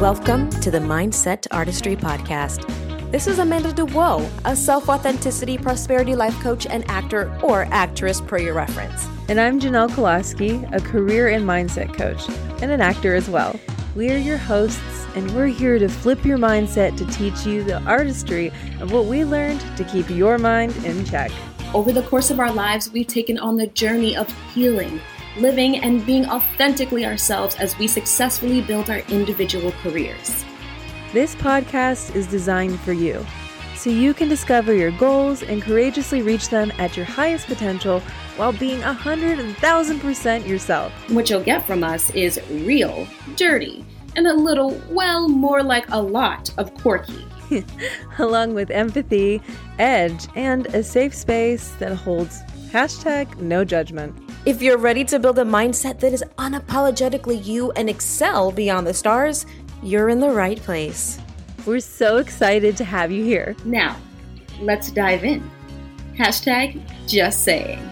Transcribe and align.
Welcome 0.00 0.48
to 0.62 0.70
the 0.70 0.78
Mindset 0.78 1.46
Artistry 1.50 1.94
Podcast. 1.94 2.64
This 3.10 3.26
is 3.26 3.38
Amanda 3.38 3.70
Duwo, 3.70 4.26
a 4.46 4.56
self 4.56 4.88
authenticity 4.88 5.58
prosperity 5.58 6.16
life 6.16 6.32
coach 6.40 6.64
and 6.64 6.90
actor 6.90 7.38
or 7.42 7.64
actress 7.64 8.18
per 8.18 8.38
your 8.38 8.54
reference. 8.54 9.06
And 9.28 9.38
I'm 9.38 9.60
Janelle 9.60 9.90
Kolaski, 9.90 10.66
a 10.74 10.80
career 10.80 11.28
and 11.28 11.44
mindset 11.44 11.94
coach 11.94 12.26
and 12.62 12.70
an 12.70 12.80
actor 12.80 13.14
as 13.14 13.28
well. 13.28 13.60
We're 13.94 14.16
your 14.16 14.38
hosts, 14.38 15.06
and 15.16 15.30
we're 15.32 15.48
here 15.48 15.78
to 15.78 15.90
flip 15.90 16.24
your 16.24 16.38
mindset 16.38 16.96
to 16.96 17.04
teach 17.08 17.44
you 17.44 17.62
the 17.62 17.82
artistry 17.82 18.52
of 18.80 18.92
what 18.92 19.04
we 19.04 19.26
learned 19.26 19.60
to 19.76 19.84
keep 19.84 20.08
your 20.08 20.38
mind 20.38 20.74
in 20.86 21.04
check. 21.04 21.30
Over 21.74 21.92
the 21.92 22.04
course 22.04 22.30
of 22.30 22.40
our 22.40 22.50
lives, 22.50 22.90
we've 22.90 23.06
taken 23.06 23.38
on 23.38 23.58
the 23.58 23.66
journey 23.66 24.16
of 24.16 24.32
healing 24.54 24.98
living 25.36 25.78
and 25.78 26.04
being 26.04 26.26
authentically 26.26 27.06
ourselves 27.06 27.54
as 27.56 27.78
we 27.78 27.86
successfully 27.86 28.60
build 28.60 28.90
our 28.90 29.00
individual 29.08 29.72
careers. 29.82 30.44
This 31.12 31.34
podcast 31.34 32.14
is 32.14 32.26
designed 32.26 32.78
for 32.80 32.92
you, 32.92 33.24
so 33.76 33.90
you 33.90 34.14
can 34.14 34.28
discover 34.28 34.74
your 34.74 34.90
goals 34.92 35.42
and 35.42 35.62
courageously 35.62 36.22
reach 36.22 36.48
them 36.48 36.72
at 36.78 36.96
your 36.96 37.06
highest 37.06 37.46
potential 37.46 38.00
while 38.36 38.52
being 38.52 38.82
a 38.82 38.92
hundred 38.92 39.38
and 39.38 39.56
thousand 39.56 40.00
percent 40.00 40.46
yourself. 40.46 40.92
What 41.10 41.30
you'll 41.30 41.42
get 41.42 41.66
from 41.66 41.82
us 41.82 42.10
is 42.10 42.40
real, 42.50 43.06
dirty, 43.36 43.84
and 44.16 44.26
a 44.26 44.34
little, 44.34 44.80
well, 44.90 45.28
more 45.28 45.62
like 45.62 45.88
a 45.90 46.00
lot 46.00 46.52
of 46.58 46.74
quirky. 46.74 47.24
Along 48.18 48.54
with 48.54 48.70
empathy, 48.70 49.40
edge, 49.78 50.26
and 50.36 50.66
a 50.66 50.82
safe 50.82 51.14
space 51.14 51.70
that 51.78 51.92
holds 51.92 52.42
hashtag 52.72 53.36
no 53.38 53.64
judgment. 53.64 54.16
If 54.46 54.62
you're 54.62 54.78
ready 54.78 55.04
to 55.04 55.18
build 55.18 55.38
a 55.38 55.44
mindset 55.44 55.98
that 56.00 56.12
is 56.12 56.24
unapologetically 56.38 57.44
you 57.44 57.72
and 57.72 57.90
excel 57.90 58.52
beyond 58.52 58.86
the 58.86 58.94
stars, 58.94 59.44
you're 59.82 60.08
in 60.08 60.20
the 60.20 60.30
right 60.30 60.58
place. 60.60 61.18
We're 61.66 61.80
so 61.80 62.18
excited 62.18 62.76
to 62.76 62.84
have 62.84 63.10
you 63.10 63.24
here. 63.24 63.56
Now, 63.64 63.96
let's 64.60 64.90
dive 64.90 65.24
in. 65.24 65.50
Hashtag 66.16 66.80
just 67.06 67.42
saying. 67.44 67.86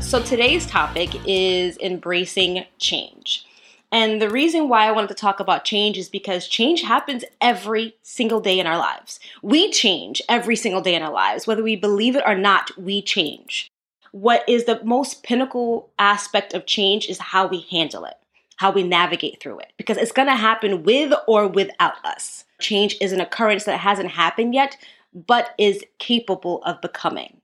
So 0.00 0.22
today's 0.22 0.66
topic 0.66 1.10
is 1.26 1.76
embracing 1.78 2.64
change. 2.78 3.47
And 3.90 4.20
the 4.20 4.28
reason 4.28 4.68
why 4.68 4.86
I 4.86 4.92
wanted 4.92 5.08
to 5.08 5.14
talk 5.14 5.40
about 5.40 5.64
change 5.64 5.96
is 5.96 6.08
because 6.10 6.46
change 6.46 6.82
happens 6.82 7.24
every 7.40 7.96
single 8.02 8.40
day 8.40 8.60
in 8.60 8.66
our 8.66 8.76
lives. 8.76 9.18
We 9.42 9.70
change 9.70 10.20
every 10.28 10.56
single 10.56 10.82
day 10.82 10.94
in 10.94 11.02
our 11.02 11.12
lives. 11.12 11.46
Whether 11.46 11.62
we 11.62 11.74
believe 11.76 12.14
it 12.14 12.24
or 12.26 12.36
not, 12.36 12.70
we 12.76 13.00
change 13.00 13.70
what 14.12 14.44
is 14.48 14.64
the 14.64 14.82
most 14.84 15.22
pinnacle 15.22 15.90
aspect 15.98 16.54
of 16.54 16.66
change 16.66 17.08
is 17.08 17.18
how 17.18 17.46
we 17.46 17.60
handle 17.70 18.04
it, 18.04 18.16
how 18.56 18.70
we 18.70 18.82
navigate 18.82 19.40
through 19.40 19.60
it, 19.60 19.72
because 19.76 19.96
it's 19.96 20.12
to 20.12 20.34
happen 20.34 20.82
with 20.82 21.12
or 21.26 21.46
without 21.46 22.04
us. 22.04 22.44
Change 22.60 22.96
is 23.00 23.12
an 23.12 23.20
occurrence 23.20 23.64
that 23.64 23.78
hasn't 23.78 24.10
happened 24.10 24.54
yet, 24.54 24.76
but 25.14 25.50
is 25.58 25.84
capable 25.98 26.62
of 26.64 26.80
becoming. 26.80 27.40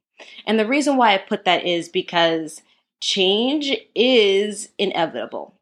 And 0.47 0.59
the 0.59 0.67
reason 0.67 0.97
why 0.97 1.15
I 1.15 1.19
put 1.19 1.45
that 1.45 1.65
is 1.65 1.89
because 1.89 2.63
change 3.01 3.77
is 3.95 4.71
inevitable. 4.79 5.55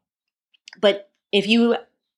But 0.83 1.09
if 1.31 1.47
you, 1.47 1.77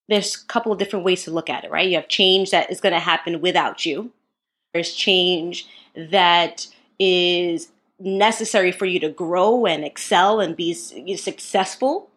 there's 0.09 0.33
a 0.35 0.45
couple 0.47 0.71
of 0.71 0.80
different 0.80 1.05
ways 1.05 1.23
to 1.25 1.31
look 1.31 1.52
at 1.52 1.63
it, 1.63 1.69
right? 1.69 1.88
You 1.88 1.97
have 1.97 2.08
change 2.08 2.49
that 2.49 2.71
is 2.71 2.81
going 2.81 2.94
to 2.94 2.99
happen 2.99 3.41
without 3.41 3.85
you, 3.85 4.11
there's 4.73 4.94
change 4.94 5.67
that 5.95 6.66
is 6.99 7.69
necessary 7.99 8.71
for 8.71 8.88
you 8.88 8.99
to 9.02 9.09
grow 9.09 9.67
and 9.67 9.86
excel 9.86 10.39
and 10.39 10.55
be 10.55 10.73
successful. 10.73 12.09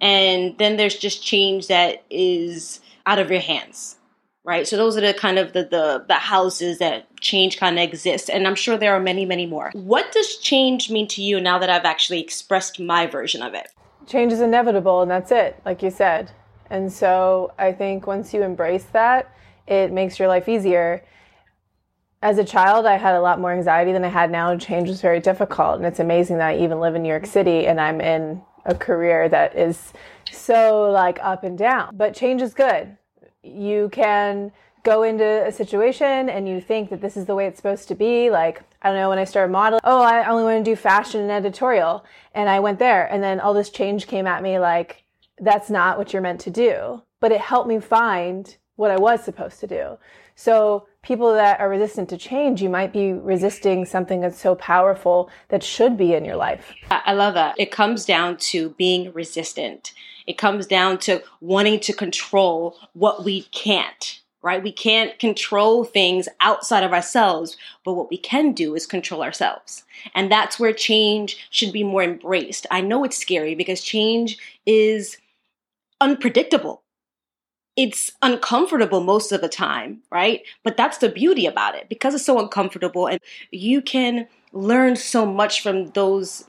And 0.00 0.58
then 0.58 0.76
there's 0.76 0.96
just 0.96 1.22
change 1.22 1.68
that 1.68 2.02
is 2.10 2.80
out 3.06 3.20
of 3.20 3.30
your 3.30 3.40
hands, 3.40 3.96
right? 4.44 4.66
So 4.66 4.76
those 4.76 4.96
are 4.96 5.00
the 5.00 5.14
kind 5.14 5.38
of 5.38 5.52
the 5.52 5.62
the, 5.62 6.04
the 6.08 6.14
houses 6.14 6.80
that 6.80 7.06
change 7.20 7.58
kind 7.58 7.78
of 7.78 7.84
exists, 7.84 8.28
and 8.28 8.46
I'm 8.46 8.56
sure 8.56 8.76
there 8.76 8.92
are 8.92 9.00
many, 9.00 9.24
many 9.24 9.46
more. 9.46 9.70
What 9.72 10.10
does 10.12 10.36
change 10.38 10.90
mean 10.90 11.06
to 11.08 11.22
you 11.22 11.40
now 11.40 11.60
that 11.60 11.70
I've 11.70 11.86
actually 11.86 12.20
expressed 12.20 12.80
my 12.80 13.06
version 13.06 13.40
of 13.40 13.54
it? 13.54 13.68
Change 14.06 14.32
is 14.32 14.40
inevitable, 14.40 15.02
and 15.02 15.10
that's 15.10 15.32
it, 15.32 15.60
like 15.64 15.82
you 15.82 15.90
said. 15.90 16.30
And 16.70 16.92
so 16.92 17.52
I 17.58 17.72
think 17.72 18.06
once 18.06 18.32
you 18.32 18.42
embrace 18.42 18.86
that, 18.92 19.32
it 19.66 19.92
makes 19.92 20.18
your 20.18 20.28
life 20.28 20.48
easier 20.48 21.04
as 22.22 22.38
a 22.38 22.44
child, 22.44 22.86
I 22.86 22.96
had 22.96 23.14
a 23.14 23.20
lot 23.20 23.40
more 23.40 23.52
anxiety 23.52 23.92
than 23.92 24.04
I 24.04 24.08
had 24.08 24.30
now. 24.30 24.56
Change 24.56 24.88
was 24.88 25.00
very 25.00 25.20
difficult. 25.20 25.76
And 25.76 25.86
it's 25.86 26.00
amazing 26.00 26.38
that 26.38 26.48
I 26.48 26.58
even 26.58 26.80
live 26.80 26.94
in 26.94 27.02
New 27.02 27.08
York 27.08 27.26
City 27.26 27.66
and 27.66 27.80
I'm 27.80 28.00
in 28.00 28.42
a 28.64 28.74
career 28.74 29.28
that 29.28 29.56
is 29.56 29.92
so 30.32 30.90
like 30.90 31.18
up 31.22 31.44
and 31.44 31.56
down. 31.56 31.96
But 31.96 32.14
change 32.14 32.42
is 32.42 32.54
good. 32.54 32.96
You 33.42 33.90
can 33.92 34.50
go 34.86 35.02
into 35.02 35.44
a 35.44 35.50
situation 35.50 36.28
and 36.28 36.48
you 36.48 36.60
think 36.60 36.90
that 36.90 37.00
this 37.00 37.16
is 37.16 37.26
the 37.26 37.34
way 37.34 37.46
it's 37.46 37.56
supposed 37.56 37.88
to 37.88 37.94
be. 37.96 38.30
Like, 38.30 38.62
I 38.80 38.88
don't 38.88 38.96
know, 38.96 39.08
when 39.08 39.18
I 39.18 39.24
started 39.24 39.50
modeling, 39.50 39.80
oh, 39.82 40.00
I 40.00 40.26
only 40.28 40.44
want 40.44 40.64
to 40.64 40.70
do 40.70 40.76
fashion 40.76 41.20
and 41.20 41.30
editorial. 41.30 42.04
And 42.34 42.48
I 42.48 42.60
went 42.60 42.78
there 42.78 43.12
and 43.12 43.20
then 43.22 43.40
all 43.40 43.52
this 43.52 43.70
change 43.70 44.06
came 44.06 44.28
at 44.28 44.44
me 44.44 44.60
like, 44.60 45.02
that's 45.38 45.68
not 45.68 45.98
what 45.98 46.12
you're 46.12 46.22
meant 46.22 46.40
to 46.42 46.50
do. 46.50 47.02
But 47.20 47.32
it 47.32 47.40
helped 47.40 47.68
me 47.68 47.80
find 47.80 48.56
what 48.76 48.92
I 48.92 48.96
was 48.96 49.24
supposed 49.24 49.58
to 49.60 49.66
do. 49.66 49.98
So 50.36 50.86
people 51.02 51.32
that 51.32 51.58
are 51.60 51.68
resistant 51.68 52.08
to 52.10 52.16
change, 52.16 52.62
you 52.62 52.68
might 52.68 52.92
be 52.92 53.12
resisting 53.12 53.86
something 53.86 54.20
that's 54.20 54.38
so 54.38 54.54
powerful 54.54 55.30
that 55.48 55.64
should 55.64 55.96
be 55.96 56.14
in 56.14 56.24
your 56.24 56.36
life. 56.36 56.72
I 56.90 57.14
love 57.14 57.34
that. 57.34 57.56
It 57.58 57.72
comes 57.72 58.04
down 58.04 58.36
to 58.52 58.70
being 58.70 59.12
resistant. 59.12 59.92
It 60.26 60.38
comes 60.38 60.66
down 60.66 60.98
to 60.98 61.22
wanting 61.40 61.80
to 61.80 61.92
control 61.92 62.76
what 62.92 63.24
we 63.24 63.42
can't, 63.44 64.20
right? 64.46 64.62
We 64.62 64.72
can't 64.72 65.18
control 65.18 65.84
things 65.84 66.28
outside 66.40 66.84
of 66.84 66.92
ourselves, 66.92 67.56
but 67.84 67.94
what 67.94 68.08
we 68.08 68.16
can 68.16 68.52
do 68.52 68.76
is 68.76 68.86
control 68.86 69.22
ourselves. 69.22 69.82
And 70.14 70.30
that's 70.30 70.60
where 70.60 70.72
change 70.72 71.48
should 71.50 71.72
be 71.72 71.82
more 71.82 72.04
embraced. 72.04 72.66
I 72.70 72.80
know 72.80 73.02
it's 73.02 73.18
scary 73.18 73.56
because 73.56 73.82
change 73.82 74.38
is 74.64 75.18
unpredictable 76.00 76.82
it's 77.76 78.10
uncomfortable 78.22 79.00
most 79.00 79.32
of 79.32 79.42
the 79.42 79.50
time, 79.50 80.00
right? 80.10 80.42
But 80.64 80.78
that's 80.78 80.98
the 80.98 81.10
beauty 81.10 81.44
about 81.44 81.74
it 81.74 81.88
because 81.90 82.14
it's 82.14 82.24
so 82.24 82.40
uncomfortable 82.40 83.06
and 83.06 83.20
you 83.50 83.82
can 83.82 84.26
learn 84.52 84.96
so 84.96 85.26
much 85.26 85.62
from 85.62 85.90
those 85.90 86.44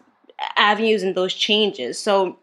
avenues 0.56 1.04
and 1.04 1.16
those 1.16 1.34
changes. 1.34 2.00
So 2.00 2.40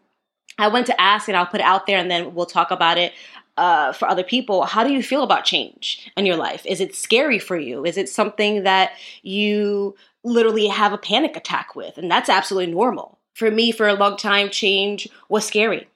I 0.57 0.67
went 0.67 0.85
to 0.87 1.01
ask 1.01 1.27
and 1.27 1.35
I'll 1.35 1.45
put 1.47 1.59
it 1.59 1.65
out 1.65 1.87
there 1.87 1.97
and 1.97 2.09
then 2.09 2.35
we'll 2.35 2.45
talk 2.45 2.71
about 2.71 2.97
it 2.97 3.13
uh, 3.57 3.93
for 3.93 4.07
other 4.07 4.23
people. 4.23 4.63
How 4.63 4.83
do 4.83 4.91
you 4.91 5.03
feel 5.03 5.23
about 5.23 5.45
change 5.45 6.11
in 6.17 6.25
your 6.25 6.37
life? 6.37 6.65
Is 6.65 6.81
it 6.81 6.95
scary 6.95 7.39
for 7.39 7.57
you? 7.57 7.85
Is 7.85 7.97
it 7.97 8.09
something 8.09 8.63
that 8.63 8.93
you 9.21 9.95
literally 10.23 10.67
have 10.67 10.93
a 10.93 10.97
panic 10.97 11.35
attack 11.35 11.75
with? 11.75 11.97
And 11.97 12.09
that's 12.09 12.29
absolutely 12.29 12.73
normal. 12.73 13.17
For 13.33 13.51
me, 13.51 13.71
for 13.71 13.87
a 13.87 13.93
long 13.93 14.17
time, 14.17 14.49
change 14.49 15.09
was 15.29 15.45
scary. 15.45 15.87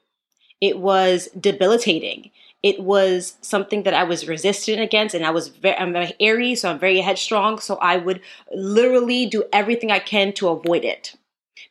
It 0.61 0.79
was 0.79 1.29
debilitating 1.39 2.31
it 2.61 2.81
was 2.81 3.37
something 3.41 3.83
that 3.83 3.93
I 3.93 4.03
was 4.03 4.27
resistant 4.27 4.81
against, 4.81 5.15
and 5.15 5.25
I 5.25 5.29
was 5.29 5.47
very, 5.47 5.77
I'm 5.77 5.93
very 5.93 6.13
Aries, 6.19 6.61
so 6.61 6.69
I'm 6.69 6.79
very 6.79 6.99
headstrong. 6.99 7.59
So 7.59 7.77
I 7.77 7.97
would 7.97 8.21
literally 8.53 9.25
do 9.25 9.45
everything 9.53 9.91
I 9.91 9.99
can 9.99 10.33
to 10.33 10.49
avoid 10.49 10.83
it 10.83 11.15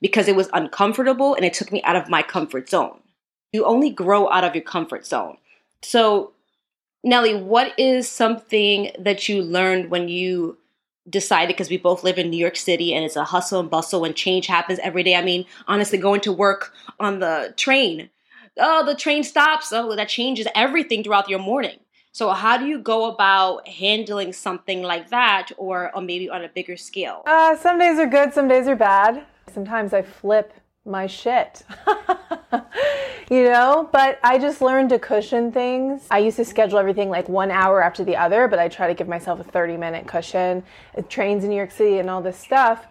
because 0.01 0.29
it 0.29 0.37
was 0.37 0.49
uncomfortable 0.53 1.35
and 1.35 1.45
it 1.45 1.53
took 1.53 1.73
me 1.73 1.83
out 1.83 1.97
of 1.97 2.09
my 2.09 2.23
comfort 2.23 2.71
zone. 2.71 3.01
You 3.53 3.65
only 3.65 3.91
grow 3.91 4.31
out 4.31 4.45
of 4.45 4.55
your 4.55 4.65
comfort 4.65 5.07
zone. 5.07 5.37
So, 5.83 6.33
Nellie, 7.05 7.41
what 7.41 7.79
is 7.79 8.09
something 8.09 8.91
that 8.99 9.29
you 9.29 9.43
learned 9.43 9.91
when 9.91 10.09
you 10.09 10.59
decided 11.09 11.49
because 11.49 11.71
we 11.71 11.79
both 11.79 12.05
live 12.05 12.19
in 12.19 12.29
New 12.29 12.37
York 12.37 12.57
City 12.57 12.93
and 12.93 13.05
it's 13.05 13.17
a 13.17 13.25
hustle 13.25 13.61
and 13.61 13.71
bustle 13.71 14.05
and 14.05 14.15
change 14.15 14.47
happens 14.47 14.79
every 14.81 15.03
day. 15.03 15.15
I 15.15 15.23
mean, 15.23 15.47
honestly, 15.67 15.97
going 15.97 16.21
to 16.23 16.33
work 16.33 16.73
on 17.01 17.21
the 17.21 17.55
train 17.57 18.11
oh, 18.59 18.85
the 18.85 18.95
train 18.95 19.23
stops. 19.23 19.73
Oh, 19.73 19.95
that 19.95 20.09
changes 20.09 20.47
everything 20.55 21.03
throughout 21.03 21.29
your 21.29 21.39
morning. 21.39 21.79
So 22.13 22.31
how 22.31 22.57
do 22.57 22.67
you 22.67 22.79
go 22.79 23.05
about 23.07 23.69
handling 23.69 24.33
something 24.33 24.83
like 24.83 25.11
that 25.11 25.51
or, 25.57 25.95
or 25.95 26.03
maybe 26.03 26.29
on 26.29 26.45
a 26.45 26.49
bigger 26.49 26.77
scale? 26.77 27.23
Uh, 27.27 27.57
some 27.57 27.79
days 27.79 27.99
are 27.99 28.07
good, 28.07 28.33
some 28.35 28.49
days 28.49 28.67
are 28.67 28.77
bad. 28.77 29.25
Sometimes 29.53 29.93
I 29.93 30.03
flip 30.03 30.53
my 30.89 31.07
shit. 31.07 31.63
you 33.31 33.45
know, 33.45 33.89
but 33.93 34.19
I 34.23 34.39
just 34.39 34.61
learned 34.61 34.91
to 34.91 34.99
cushion 34.99 35.53
things. 35.53 36.07
I 36.11 36.19
used 36.19 36.37
to 36.39 36.45
schedule 36.45 36.79
everything 36.79 37.11
like 37.11 37.29
one 37.29 37.51
hour 37.51 37.83
after 37.83 38.05
the 38.05 38.17
other, 38.17 38.49
but 38.49 38.59
I 38.59 38.69
try 38.69 38.89
to 38.89 38.95
give 38.95 39.09
myself 39.09 39.41
a 39.41 39.45
30 39.45 39.77
minute 39.77 40.07
cushion. 40.07 40.63
Trains 41.09 41.45
in 41.45 41.51
New 41.51 41.57
York 41.57 41.71
City 41.71 41.99
and 41.99 42.09
all 42.11 42.23
this 42.23 42.39
stuff. 42.39 42.87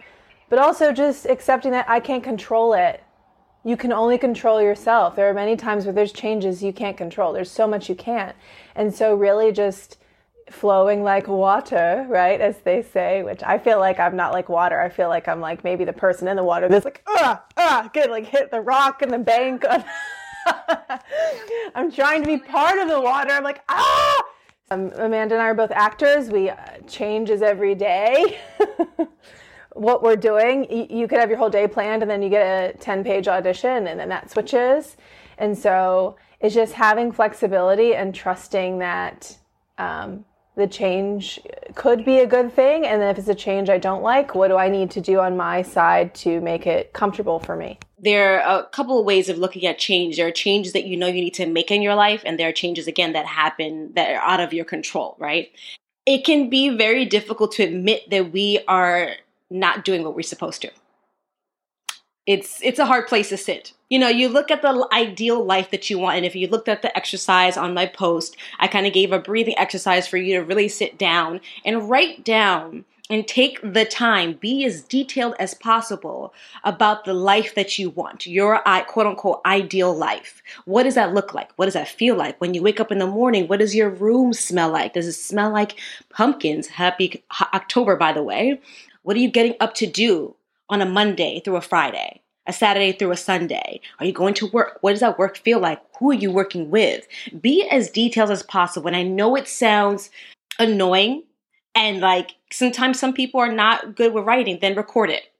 But 0.48 0.58
also 0.58 0.92
just 0.92 1.26
accepting 1.26 1.72
that 1.72 1.88
I 1.88 2.00
can't 2.00 2.24
control 2.24 2.72
it 2.72 3.02
you 3.64 3.76
can 3.76 3.92
only 3.92 4.16
control 4.16 4.62
yourself. 4.62 5.16
There 5.16 5.28
are 5.28 5.34
many 5.34 5.56
times 5.56 5.84
where 5.84 5.92
there's 5.92 6.12
changes 6.12 6.62
you 6.62 6.72
can't 6.72 6.96
control. 6.96 7.32
There's 7.32 7.50
so 7.50 7.66
much 7.66 7.88
you 7.88 7.94
can't. 7.94 8.34
And 8.74 8.94
so 8.94 9.14
really 9.14 9.52
just 9.52 9.98
flowing 10.50 11.02
like 11.02 11.28
water, 11.28 12.06
right? 12.08 12.40
As 12.40 12.58
they 12.58 12.82
say, 12.82 13.22
which 13.22 13.42
I 13.42 13.58
feel 13.58 13.78
like 13.78 13.98
I'm 13.98 14.16
not 14.16 14.32
like 14.32 14.48
water. 14.48 14.80
I 14.80 14.88
feel 14.88 15.08
like 15.08 15.28
I'm 15.28 15.40
like 15.40 15.64
maybe 15.64 15.84
the 15.84 15.92
person 15.92 16.28
in 16.28 16.36
the 16.36 16.44
water 16.44 16.68
that's 16.68 16.84
like, 16.84 17.02
ah, 17.06 17.44
ah, 17.56 17.90
good, 17.92 18.10
like 18.10 18.26
hit 18.26 18.50
the 18.50 18.60
rock 18.60 19.02
and 19.02 19.12
the 19.12 19.18
bank. 19.18 19.64
I'm 21.74 21.92
trying 21.92 22.22
to 22.22 22.26
be 22.26 22.38
part 22.38 22.78
of 22.78 22.88
the 22.88 23.00
water. 23.00 23.30
I'm 23.30 23.44
like, 23.44 23.62
ah! 23.68 24.22
Um, 24.70 24.92
Amanda 24.96 25.34
and 25.34 25.42
I 25.42 25.46
are 25.46 25.54
both 25.54 25.70
actors. 25.70 26.30
We 26.30 26.50
uh, 26.50 26.56
changes 26.86 27.40
every 27.40 27.74
day. 27.74 28.38
what 29.72 30.02
we're 30.02 30.16
doing, 30.16 30.66
y- 30.70 30.86
you 30.90 31.08
could 31.08 31.18
have 31.18 31.30
your 31.30 31.38
whole 31.38 31.50
day 31.50 31.66
planned 31.66 32.02
and 32.02 32.10
then 32.10 32.20
you 32.20 32.28
get 32.28 32.74
a 32.74 32.78
10 32.78 33.04
page 33.04 33.28
audition 33.28 33.86
and 33.86 33.98
then 33.98 34.08
that 34.10 34.30
switches. 34.30 34.96
And 35.38 35.56
so 35.56 36.16
it's 36.40 36.54
just 36.54 36.74
having 36.74 37.12
flexibility 37.12 37.94
and 37.94 38.14
trusting 38.14 38.78
that 38.78 39.38
um, 39.78 40.24
the 40.58 40.66
change 40.66 41.38
could 41.76 42.04
be 42.04 42.18
a 42.18 42.26
good 42.26 42.52
thing. 42.52 42.84
And 42.84 43.00
if 43.00 43.16
it's 43.16 43.28
a 43.28 43.34
change 43.34 43.70
I 43.70 43.78
don't 43.78 44.02
like, 44.02 44.34
what 44.34 44.48
do 44.48 44.56
I 44.56 44.68
need 44.68 44.90
to 44.90 45.00
do 45.00 45.20
on 45.20 45.36
my 45.36 45.62
side 45.62 46.16
to 46.16 46.40
make 46.40 46.66
it 46.66 46.92
comfortable 46.92 47.38
for 47.38 47.54
me? 47.54 47.78
There 47.96 48.42
are 48.42 48.60
a 48.60 48.64
couple 48.64 48.98
of 48.98 49.06
ways 49.06 49.28
of 49.28 49.38
looking 49.38 49.64
at 49.66 49.78
change. 49.78 50.16
There 50.16 50.26
are 50.26 50.32
changes 50.32 50.72
that 50.72 50.84
you 50.84 50.96
know 50.96 51.06
you 51.06 51.22
need 51.22 51.34
to 51.34 51.46
make 51.46 51.70
in 51.70 51.80
your 51.80 51.94
life, 51.94 52.22
and 52.26 52.38
there 52.38 52.48
are 52.48 52.52
changes, 52.52 52.88
again, 52.88 53.12
that 53.12 53.24
happen 53.24 53.92
that 53.94 54.10
are 54.10 54.22
out 54.22 54.40
of 54.40 54.52
your 54.52 54.64
control, 54.64 55.16
right? 55.20 55.50
It 56.04 56.24
can 56.24 56.50
be 56.50 56.70
very 56.70 57.04
difficult 57.04 57.52
to 57.52 57.62
admit 57.62 58.10
that 58.10 58.32
we 58.32 58.58
are 58.66 59.10
not 59.50 59.84
doing 59.84 60.02
what 60.02 60.16
we're 60.16 60.22
supposed 60.22 60.62
to. 60.62 60.70
It's 62.28 62.50
it's 62.62 62.78
a 62.78 62.86
hard 62.86 63.08
place 63.08 63.30
to 63.30 63.36
sit 63.36 63.72
you 63.88 63.98
know, 63.98 64.08
you 64.08 64.28
look 64.28 64.50
at 64.50 64.62
the 64.62 64.86
ideal 64.92 65.42
life 65.42 65.70
that 65.70 65.88
you 65.88 65.98
want. 65.98 66.18
And 66.18 66.26
if 66.26 66.36
you 66.36 66.46
looked 66.46 66.68
at 66.68 66.82
the 66.82 66.94
exercise 66.96 67.56
on 67.56 67.74
my 67.74 67.86
post, 67.86 68.36
I 68.58 68.68
kind 68.68 68.86
of 68.86 68.92
gave 68.92 69.12
a 69.12 69.18
breathing 69.18 69.56
exercise 69.56 70.06
for 70.06 70.18
you 70.18 70.36
to 70.36 70.44
really 70.44 70.68
sit 70.68 70.98
down 70.98 71.40
and 71.64 71.88
write 71.88 72.24
down 72.24 72.84
and 73.10 73.26
take 73.26 73.58
the 73.62 73.86
time, 73.86 74.34
be 74.34 74.66
as 74.66 74.82
detailed 74.82 75.34
as 75.38 75.54
possible 75.54 76.34
about 76.64 77.06
the 77.06 77.14
life 77.14 77.54
that 77.54 77.78
you 77.78 77.88
want, 77.88 78.26
your 78.26 78.60
quote 78.86 79.06
unquote 79.06 79.40
ideal 79.46 79.96
life. 79.96 80.42
What 80.66 80.82
does 80.82 80.96
that 80.96 81.14
look 81.14 81.32
like? 81.32 81.50
What 81.56 81.64
does 81.64 81.74
that 81.74 81.88
feel 81.88 82.14
like? 82.14 82.38
When 82.38 82.52
you 82.52 82.60
wake 82.60 82.80
up 82.80 82.92
in 82.92 82.98
the 82.98 83.06
morning, 83.06 83.48
what 83.48 83.60
does 83.60 83.74
your 83.74 83.88
room 83.88 84.34
smell 84.34 84.68
like? 84.68 84.92
Does 84.92 85.06
it 85.06 85.14
smell 85.14 85.50
like 85.50 85.80
pumpkins? 86.10 86.66
Happy 86.66 87.24
October, 87.54 87.96
by 87.96 88.12
the 88.12 88.22
way. 88.22 88.60
What 89.04 89.16
are 89.16 89.20
you 89.20 89.30
getting 89.30 89.54
up 89.58 89.72
to 89.76 89.86
do 89.86 90.34
on 90.68 90.80
a 90.80 90.86
Monday 90.86 91.40
through 91.40 91.56
a 91.56 91.60
Friday? 91.60 92.22
a 92.48 92.52
Saturday 92.52 92.92
through 92.92 93.12
a 93.12 93.16
Sunday? 93.16 93.80
Are 94.00 94.06
you 94.06 94.12
going 94.12 94.34
to 94.34 94.46
work? 94.46 94.78
What 94.80 94.92
does 94.92 95.00
that 95.00 95.18
work 95.18 95.36
feel 95.36 95.60
like? 95.60 95.80
Who 95.98 96.10
are 96.10 96.14
you 96.14 96.32
working 96.32 96.70
with? 96.70 97.06
Be 97.40 97.68
as 97.68 97.90
detailed 97.90 98.30
as 98.30 98.42
possible. 98.42 98.88
And 98.88 98.96
I 98.96 99.02
know 99.02 99.36
it 99.36 99.46
sounds 99.46 100.10
annoying 100.58 101.24
and 101.74 102.00
like 102.00 102.34
sometimes 102.50 102.98
some 102.98 103.12
people 103.12 103.38
are 103.38 103.52
not 103.52 103.94
good 103.94 104.12
with 104.12 104.24
writing, 104.24 104.58
then 104.60 104.74
record 104.74 105.10
it. 105.10 105.30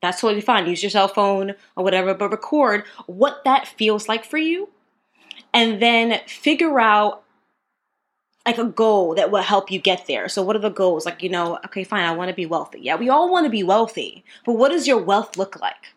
That's 0.00 0.20
totally 0.20 0.40
fine. 0.40 0.66
Use 0.66 0.82
your 0.82 0.90
cell 0.90 1.08
phone 1.08 1.54
or 1.76 1.84
whatever, 1.84 2.14
but 2.14 2.30
record 2.30 2.84
what 3.06 3.42
that 3.44 3.68
feels 3.68 4.08
like 4.08 4.24
for 4.24 4.38
you. 4.38 4.68
And 5.52 5.82
then 5.82 6.20
figure 6.26 6.80
out 6.80 7.24
like 8.46 8.58
a 8.58 8.64
goal 8.64 9.14
that 9.14 9.30
will 9.30 9.42
help 9.42 9.70
you 9.70 9.78
get 9.78 10.06
there. 10.06 10.28
So 10.28 10.42
what 10.42 10.56
are 10.56 10.60
the 10.60 10.70
goals? 10.70 11.06
Like, 11.06 11.22
you 11.22 11.28
know, 11.28 11.58
okay, 11.64 11.84
fine, 11.84 12.04
I 12.04 12.14
want 12.14 12.28
to 12.28 12.34
be 12.34 12.46
wealthy. 12.46 12.80
Yeah, 12.80 12.96
we 12.96 13.08
all 13.08 13.30
want 13.30 13.46
to 13.46 13.50
be 13.50 13.62
wealthy. 13.62 14.24
But 14.44 14.54
what 14.54 14.70
does 14.70 14.86
your 14.86 14.98
wealth 15.02 15.36
look 15.36 15.60
like? 15.60 15.94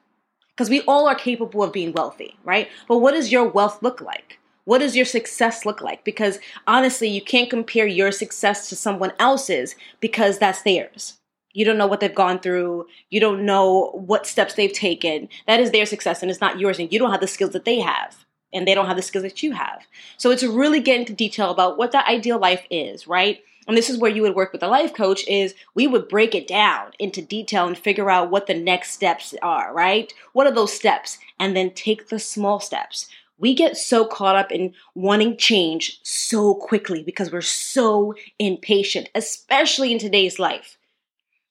because 0.55 0.69
we 0.69 0.81
all 0.81 1.07
are 1.07 1.15
capable 1.15 1.63
of 1.63 1.73
being 1.73 1.91
wealthy, 1.91 2.37
right? 2.43 2.69
But 2.87 2.99
what 2.99 3.13
does 3.13 3.31
your 3.31 3.47
wealth 3.47 3.83
look 3.83 3.99
like? 3.99 4.39
What 4.63 4.79
does 4.79 4.95
your 4.95 5.05
success 5.05 5.65
look 5.65 5.81
like? 5.81 6.03
Because 6.03 6.39
honestly, 6.65 7.07
you 7.07 7.21
can't 7.21 7.49
compare 7.49 7.85
your 7.85 8.11
success 8.11 8.69
to 8.69 8.75
someone 8.75 9.11
else's 9.19 9.75
because 9.99 10.39
that's 10.39 10.63
theirs. 10.63 11.19
You 11.53 11.65
don't 11.65 11.77
know 11.77 11.87
what 11.87 11.99
they've 11.99 12.13
gone 12.13 12.39
through. 12.39 12.87
You 13.09 13.19
don't 13.19 13.45
know 13.45 13.91
what 13.93 14.25
steps 14.25 14.55
they've 14.55 14.73
taken. 14.73 15.29
That 15.45 15.59
is 15.59 15.71
their 15.71 15.85
success 15.85 16.21
and 16.21 16.31
it's 16.31 16.41
not 16.41 16.59
yours. 16.59 16.79
And 16.79 16.91
you 16.91 16.99
don't 16.99 17.11
have 17.11 17.21
the 17.21 17.27
skills 17.27 17.51
that 17.51 17.65
they 17.65 17.79
have. 17.79 18.24
And 18.55 18.67
they 18.67 18.73
don't 18.73 18.87
have 18.87 18.95
the 18.95 19.03
skills 19.03 19.23
that 19.23 19.43
you 19.43 19.51
have. 19.51 19.85
So 20.17 20.31
it's 20.31 20.43
really 20.43 20.79
getting 20.79 21.01
into 21.01 21.13
detail 21.13 21.51
about 21.51 21.77
what 21.77 21.91
that 21.91 22.07
ideal 22.07 22.39
life 22.39 22.65
is, 22.71 23.05
right? 23.05 23.43
and 23.67 23.75
this 23.75 23.89
is 23.89 23.97
where 23.97 24.11
you 24.11 24.21
would 24.21 24.35
work 24.35 24.53
with 24.53 24.63
a 24.63 24.67
life 24.67 24.93
coach 24.93 25.25
is 25.27 25.55
we 25.73 25.87
would 25.87 26.07
break 26.07 26.35
it 26.35 26.47
down 26.47 26.91
into 26.99 27.21
detail 27.21 27.67
and 27.67 27.77
figure 27.77 28.09
out 28.09 28.29
what 28.29 28.47
the 28.47 28.53
next 28.53 28.91
steps 28.91 29.33
are 29.41 29.73
right? 29.73 30.13
What 30.33 30.47
are 30.47 30.53
those 30.53 30.73
steps? 30.73 31.17
And 31.39 31.55
then 31.55 31.71
take 31.71 32.09
the 32.09 32.19
small 32.19 32.59
steps. 32.59 33.07
We 33.37 33.53
get 33.53 33.75
so 33.75 34.05
caught 34.05 34.35
up 34.35 34.51
in 34.51 34.73
wanting 34.93 35.37
change 35.37 35.99
so 36.03 36.53
quickly 36.53 37.03
because 37.03 37.31
we're 37.31 37.41
so 37.41 38.13
impatient 38.39 39.09
especially 39.15 39.91
in 39.91 39.99
today's 39.99 40.39
life. 40.39 40.77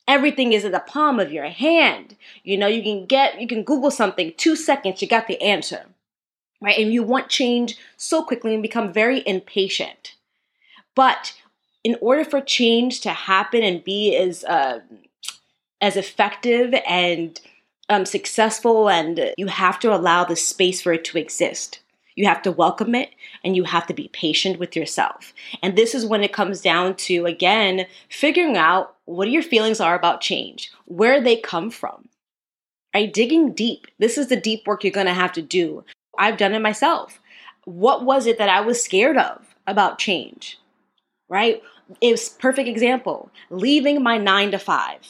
Everything 0.07 0.53
is 0.53 0.65
in 0.65 0.73
the 0.73 0.81
palm 0.81 1.19
of 1.19 1.33
your 1.33 1.49
hand. 1.49 2.17
You 2.43 2.57
know 2.57 2.67
you 2.67 2.83
can 2.83 3.07
get 3.07 3.41
you 3.41 3.49
can 3.49 3.65
google 3.65 3.91
something 3.91 4.33
two 4.37 4.57
seconds 4.57 5.03
you 5.03 5.09
got 5.09 5.27
the 5.27 5.41
answer 5.43 5.87
right 6.65 6.79
and 6.79 6.93
you 6.93 7.03
want 7.03 7.29
change 7.29 7.77
so 7.97 8.23
quickly 8.23 8.55
and 8.55 8.63
become 8.63 8.93
very 8.93 9.23
impatient 9.27 10.15
but 10.95 11.35
in 11.85 11.97
order 12.01 12.25
for 12.25 12.41
change 12.41 13.01
to 13.03 13.11
happen 13.11 13.63
and 13.63 13.85
be 13.85 14.17
as 14.17 14.43
uh, 14.45 14.81
as 15.81 15.97
effective 15.97 16.75
and 16.87 17.41
um, 17.89 18.07
successful, 18.07 18.89
and 18.89 19.33
you 19.37 19.47
have 19.47 19.79
to 19.81 19.95
allow 19.95 20.25
the 20.25 20.37
space 20.37 20.81
for 20.81 20.93
it 20.93 21.05
to 21.05 21.19
exist. 21.19 21.81
You 22.17 22.27
have 22.27 22.43
to 22.43 22.53
welcome 22.53 22.95
it 22.95 23.11
and 23.43 23.57
you 23.57 23.65
have 23.65 23.87
to 23.89 23.95
be 23.95 24.09
patient 24.13 24.59
with 24.59 24.77
yourself. 24.77 25.35
And 25.63 25.77
this 25.77 25.95
is 25.95 26.07
when 26.07 26.23
it 26.23 26.33
comes 26.33 26.61
down 26.61 26.95
to, 26.97 27.27
again, 27.27 27.87
figuring 28.09 28.57
out 28.57 28.95
what 29.05 29.31
your 29.31 29.43
feelings 29.43 29.81
are 29.81 29.97
about 29.97 30.21
change, 30.21 30.73
where 30.87 31.21
they 31.21 31.37
come 31.37 31.71
from. 31.71 32.09
Right? 32.95 33.13
Digging 33.13 33.53
deep. 33.53 33.89
This 33.99 34.17
is 34.17 34.29
the 34.29 34.37
deep 34.41 34.65
work 34.67 34.85
you're 34.85 34.93
going 34.93 35.07
to 35.07 35.13
have 35.13 35.33
to 35.33 35.43
do. 35.43 35.85
I've 36.19 36.37
done 36.37 36.55
it 36.55 36.61
myself. 36.61 37.21
What 37.65 38.05
was 38.05 38.27
it 38.27 38.39
that 38.39 38.49
I 38.49 38.61
was 38.61 38.83
scared 38.83 39.17
of 39.17 39.55
about 39.67 39.99
change? 39.99 40.59
Right? 41.29 41.63
It's 42.01 42.29
perfect 42.29 42.69
example. 42.69 43.31
Leaving 43.51 44.03
my 44.03 44.19
nine 44.19 44.51
to 44.51 44.59
five. 44.59 45.01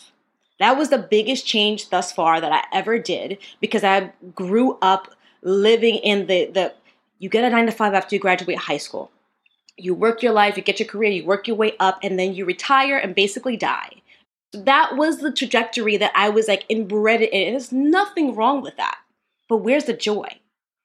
That 0.61 0.77
was 0.77 0.89
the 0.89 0.99
biggest 0.99 1.47
change 1.47 1.91
thus 1.91 2.13
far 2.13 2.41
that 2.41 2.53
I 2.53 2.63
ever 2.77 2.99
did 2.99 3.39
because 3.61 3.83
I 3.85 4.13
grew 4.35 4.79
up 4.81 5.15
living 5.43 5.97
in 5.97 6.27
the 6.27 6.47
the 6.47 6.75
you 7.19 7.29
get 7.29 7.45
a 7.45 7.51
nine 7.51 7.67
to 7.67 7.73
five 7.73 7.95
after 7.95 8.15
you 8.15 8.21
graduate 8.21 8.59
high 8.59 8.77
school. 8.77 9.11
You 9.77 9.95
work 9.95 10.23
your 10.23 10.33
life, 10.33 10.57
you 10.57 10.63
get 10.63 10.79
your 10.79 10.89
career, 10.89 11.11
you 11.11 11.25
work 11.25 11.49
your 11.49 11.57
way 11.57 11.75
up, 11.81 11.99
and 12.03 12.19
then 12.19 12.35
you 12.35 12.45
retire 12.45 12.97
and 12.97 13.15
basically 13.15 13.57
die. 13.57 14.03
That 14.53 14.97
was 14.97 15.19
the 15.19 15.33
trajectory 15.33 15.97
that 15.97 16.13
I 16.15 16.29
was 16.29 16.47
like 16.47 16.65
inbred 16.69 17.23
in. 17.23 17.47
And 17.47 17.55
there's 17.55 17.73
nothing 17.73 18.35
wrong 18.35 18.63
with 18.63 18.77
that. 18.77 18.99
But 19.49 19.59
where's 19.59 19.85
the 19.85 19.93
joy? 19.93 20.39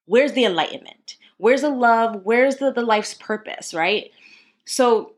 Where's 0.10 0.34
the 0.34 0.44
enlightenment? 0.44 1.18
Where's 1.38 1.62
the 1.62 1.70
love? 1.70 2.22
Where's 2.24 2.56
the, 2.56 2.72
the 2.72 2.82
life's 2.82 3.13
purpose, 3.13 3.75
right? 3.75 4.10
So 4.66 5.13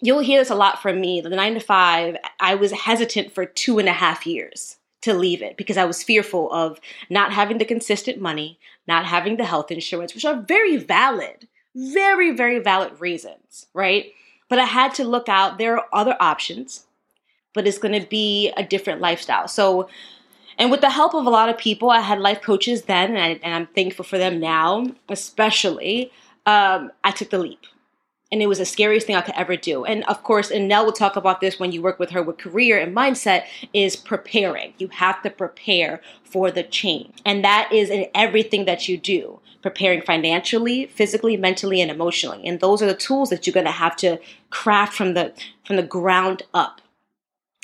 you'll 0.00 0.20
hear 0.20 0.40
this 0.40 0.48
a 0.48 0.54
lot 0.54 0.80
from 0.80 1.00
me. 1.00 1.20
The 1.20 1.28
nine 1.30 1.54
to 1.54 1.60
five, 1.60 2.16
I 2.38 2.54
was 2.54 2.70
hesitant 2.70 3.34
for 3.34 3.44
two 3.44 3.80
and 3.80 3.88
a 3.88 3.92
half 3.92 4.24
years 4.24 4.76
to 5.00 5.12
leave 5.12 5.42
it 5.42 5.56
because 5.56 5.76
I 5.76 5.86
was 5.86 6.04
fearful 6.04 6.52
of 6.52 6.78
not 7.10 7.32
having 7.32 7.58
the 7.58 7.64
consistent 7.64 8.20
money, 8.20 8.60
not 8.86 9.06
having 9.06 9.38
the 9.38 9.44
health 9.44 9.72
insurance, 9.72 10.14
which 10.14 10.24
are 10.24 10.40
very 10.40 10.76
valid, 10.76 11.48
very, 11.74 12.30
very 12.30 12.60
valid 12.60 13.00
reasons, 13.00 13.66
right? 13.74 14.12
But 14.48 14.60
I 14.60 14.66
had 14.66 14.94
to 14.94 15.04
look 15.04 15.28
out. 15.28 15.58
There 15.58 15.78
are 15.78 15.86
other 15.92 16.16
options, 16.20 16.86
but 17.54 17.66
it's 17.66 17.78
going 17.78 18.00
to 18.00 18.06
be 18.06 18.52
a 18.56 18.62
different 18.62 19.00
lifestyle. 19.00 19.48
So, 19.48 19.88
and 20.62 20.70
with 20.70 20.80
the 20.80 20.90
help 20.90 21.12
of 21.12 21.26
a 21.26 21.30
lot 21.30 21.48
of 21.48 21.58
people, 21.58 21.90
I 21.90 21.98
had 21.98 22.20
life 22.20 22.40
coaches 22.40 22.82
then, 22.82 23.16
and, 23.16 23.40
I, 23.42 23.48
am 23.48 23.66
thankful 23.66 24.04
for 24.04 24.16
them 24.16 24.38
now, 24.38 24.86
especially. 25.08 26.12
Um, 26.46 26.92
I 27.02 27.10
took 27.10 27.30
the 27.30 27.38
leap 27.38 27.66
and 28.30 28.40
it 28.40 28.46
was 28.46 28.58
the 28.58 28.64
scariest 28.64 29.08
thing 29.08 29.16
I 29.16 29.22
could 29.22 29.34
ever 29.34 29.56
do. 29.56 29.84
And 29.84 30.04
of 30.04 30.22
course, 30.22 30.52
and 30.52 30.68
Nell 30.68 30.84
will 30.84 30.92
talk 30.92 31.16
about 31.16 31.40
this 31.40 31.58
when 31.58 31.72
you 31.72 31.82
work 31.82 31.98
with 31.98 32.10
her 32.10 32.22
with 32.22 32.38
career 32.38 32.78
and 32.78 32.96
mindset 32.96 33.42
is 33.74 33.96
preparing. 33.96 34.72
You 34.78 34.86
have 34.86 35.20
to 35.22 35.30
prepare 35.30 36.00
for 36.22 36.52
the 36.52 36.62
change. 36.62 37.20
And 37.24 37.44
that 37.44 37.72
is 37.72 37.90
in 37.90 38.06
everything 38.14 38.64
that 38.66 38.86
you 38.86 38.96
do. 38.96 39.40
Preparing 39.62 40.00
financially, 40.02 40.86
physically, 40.86 41.36
mentally, 41.36 41.80
and 41.80 41.90
emotionally. 41.90 42.46
And 42.46 42.60
those 42.60 42.82
are 42.82 42.86
the 42.86 42.94
tools 42.94 43.30
that 43.30 43.48
you're 43.48 43.54
gonna 43.54 43.72
have 43.72 43.96
to 43.96 44.20
craft 44.50 44.92
from 44.92 45.14
the 45.14 45.32
from 45.64 45.74
the 45.74 45.82
ground 45.82 46.44
up. 46.54 46.80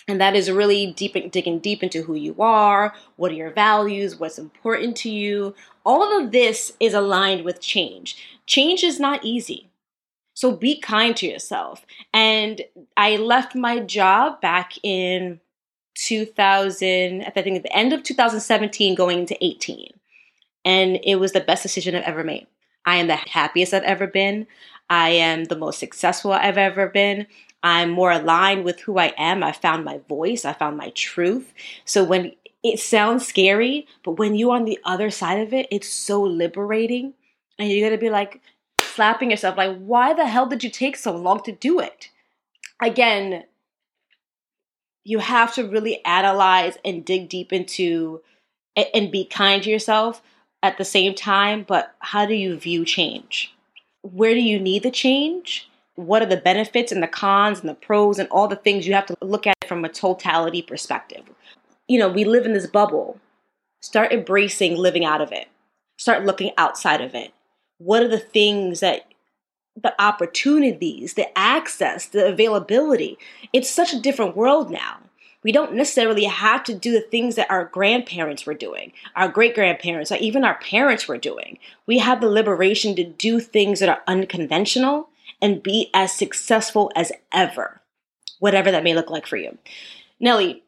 And 0.09 0.21
that 0.21 0.35
is 0.35 0.51
really 0.51 0.87
deep 0.93 1.31
digging 1.31 1.59
deep 1.59 1.83
into 1.83 2.03
who 2.03 2.15
you 2.15 2.35
are, 2.41 2.95
what 3.17 3.31
are 3.31 3.37
your 3.37 3.53
values, 3.53 4.19
what's 4.19 4.39
important 4.39 4.97
to 4.99 5.11
you. 5.11 5.55
All 5.85 6.19
of 6.19 6.33
this 6.33 6.73
is 6.81 6.95
aligned 6.95 7.45
with 7.45 7.61
change. 7.61 8.17
Change 8.47 8.83
is 8.83 8.99
not 8.99 9.25
easy 9.25 9.69
so 10.39 10.53
be 10.53 10.79
kind 10.79 11.17
to 11.17 11.27
yourself. 11.27 11.85
And 12.15 12.63
I 12.97 13.17
left 13.17 13.57
my 13.57 13.81
job 13.81 14.41
back 14.41 14.75
in 14.85 15.41
2000, 15.97 17.25
I 17.27 17.31
think 17.31 17.57
at 17.57 17.65
the 17.65 17.77
end 17.77 17.93
of 17.93 18.05
2017, 18.05 18.95
going 18.95 19.19
into 19.19 19.37
18. 19.45 19.91
And 20.65 21.01
it 21.03 21.17
was 21.17 21.33
the 21.33 21.41
best 21.41 21.65
decision 21.65 21.97
I've 21.97 22.05
ever 22.05 22.23
made. 22.23 22.47
I 22.87 22.99
am 22.99 23.09
the 23.09 23.17
happiest 23.17 23.75
I've 23.75 23.83
ever 23.83 24.07
been. 24.07 24.47
I 24.89 25.09
am 25.09 25.47
the 25.47 25.57
most 25.57 25.81
successful 25.81 26.31
I've 26.31 26.57
ever 26.57 26.87
been. 26.87 27.27
I'm 27.63 27.91
more 27.91 28.13
aligned 28.13 28.65
with 28.65 28.81
who 28.81 28.99
I 28.99 29.13
am. 29.19 29.43
I 29.43 29.53
found 29.53 29.85
my 29.85 29.99
voice. 30.09 30.45
I 30.45 30.53
found 30.53 30.77
my 30.77 30.91
truth. 30.91 31.53
So 31.85 32.05
when 32.05 32.33
it 32.63 32.81
sounds 32.81 33.27
scary, 33.27 33.87
but 34.05 34.13
when 34.13 34.35
you're 34.35 34.55
on 34.55 34.65
the 34.65 34.79
other 34.85 35.11
side 35.11 35.41
of 35.41 35.53
it, 35.53 35.67
it's 35.71 35.89
so 35.89 36.23
liberating 36.23 37.15
And 37.59 37.71
you're 37.71 37.91
to 37.91 37.99
be 37.99 38.11
like 38.11 38.41
slapping 38.81 39.31
yourself, 39.31 39.57
like, 39.57 39.77
why 39.79 40.15
the 40.15 40.27
hell 40.27 40.47
did 40.47 40.63
you 40.65 40.71
take 40.71 40.97
so 40.97 41.17
long 41.17 41.43
to 41.45 41.53
do 41.53 41.81
it? 41.81 42.11
Again, 42.81 43.45
you 45.05 45.19
have 45.19 45.55
to 45.55 45.69
really 45.69 46.05
analyze 46.05 46.79
and 46.85 47.05
dig 47.05 47.29
deep 47.29 47.53
into 47.53 48.23
and 48.95 49.11
be 49.11 49.25
kind 49.25 49.63
to 49.65 49.71
yourself 49.71 50.23
at 50.63 50.79
the 50.79 50.85
same 50.85 51.15
time, 51.15 51.65
but 51.67 51.95
how 52.01 52.27
do 52.27 52.35
you 52.35 52.57
view 52.57 52.85
change? 52.85 53.55
Where 54.03 54.35
do 54.35 54.41
you 54.41 54.61
need 54.61 54.85
the 54.85 54.91
change? 54.91 55.69
What 55.99 56.23
are 56.23 56.27
the 56.27 56.37
benefits 56.37 56.93
and 56.93 57.03
the 57.03 57.09
cons 57.09 57.59
and 57.59 57.69
the 57.69 57.75
pros 57.75 58.21
and 58.21 58.29
all 58.31 58.47
the 58.47 58.55
things 58.55 58.87
you 58.87 58.95
have 58.95 59.07
to 59.07 59.17
look 59.21 59.49
at 59.49 59.57
from 59.67 59.85
a 59.85 59.89
totality 59.89 60.63
perspective? 60.63 61.25
You 61.89 61.99
know, 61.99 62.09
we 62.09 62.23
live 62.23 62.47
in 62.47 62.53
this 62.53 62.69
bubble. 62.69 63.19
Start 63.81 64.13
embracing 64.13 64.77
living 64.77 65.05
out 65.05 65.21
of 65.21 65.33
it. 65.33 65.49
Start 65.97 66.25
looking 66.25 66.53
outside 66.57 67.01
of 67.01 67.17
it. 67.17 67.33
What 67.79 68.05
are 68.05 68.09
the 68.09 68.21
things 68.21 68.79
that 68.79 69.07
the 69.75 69.93
opportunities, 70.01 71.15
the 71.15 71.37
access, 71.37 72.07
the 72.07 72.27
availability? 72.27 73.19
It's 73.53 73.69
such 73.69 73.93
a 73.93 74.01
different 74.01 74.37
world 74.37 74.71
now 74.71 74.99
we 75.45 75.53
don't 75.53 75.75
necessarily 75.75 76.25
have 76.25 76.65
to 76.65 76.75
do 76.75 76.93
the 76.93 77.01
things 77.01 77.37
that 77.37 77.51
our 77.51 77.65
grandparents 77.65 78.45
were 78.45 78.55
doing, 78.55 78.93
our 79.15 79.29
great 79.29 79.55
grandparents, 79.55 80.11
or 80.11 80.17
even 80.17 80.45
our 80.45 80.59
parents 80.59 81.07
were 81.07 81.17
doing. 81.17 81.59
We 81.87 81.99
have 81.99 82.21
the 82.21 82.29
liberation 82.29 82.97
to 82.97 83.05
do 83.05 83.39
things 83.41 83.81
that 83.81 83.89
are 83.89 84.03
unconventional 84.07 85.09
and 85.41 85.63
be 85.63 85.91
as 85.95 86.13
successful 86.13 86.91
as 86.95 87.13
ever, 87.33 87.81
whatever 88.39 88.71
that 88.71 88.85
may 88.85 88.95
look 88.95 89.11
like 89.11 89.27
for 89.27 89.37
you. 89.37 89.57
Nellie, 90.21 90.63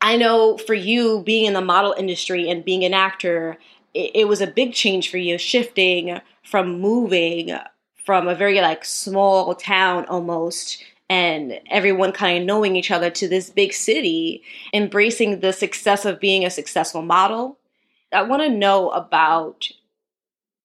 I 0.00 0.16
know 0.16 0.56
for 0.56 0.74
you 0.74 1.22
being 1.22 1.44
in 1.44 1.52
the 1.52 1.60
model 1.60 1.94
industry 1.98 2.48
and 2.48 2.64
being 2.64 2.84
an 2.84 2.94
actor, 2.94 3.58
it, 3.94 4.12
it 4.14 4.28
was 4.28 4.40
a 4.40 4.46
big 4.46 4.72
change 4.72 5.10
for 5.10 5.18
you 5.18 5.36
shifting 5.38 6.20
from 6.42 6.80
moving 6.80 7.56
from 8.04 8.26
a 8.26 8.34
very 8.34 8.60
like 8.60 8.84
small 8.84 9.54
town 9.54 10.06
almost 10.06 10.82
and 11.10 11.60
everyone 11.70 12.12
kind 12.12 12.38
of 12.38 12.46
knowing 12.46 12.76
each 12.76 12.90
other 12.90 13.10
to 13.10 13.28
this 13.28 13.50
big 13.50 13.72
city, 13.72 14.42
embracing 14.72 15.40
the 15.40 15.52
success 15.52 16.04
of 16.04 16.20
being 16.20 16.44
a 16.44 16.50
successful 16.50 17.02
model. 17.02 17.58
I 18.12 18.22
want 18.22 18.42
to 18.42 18.48
know 18.48 18.90
about 18.90 19.68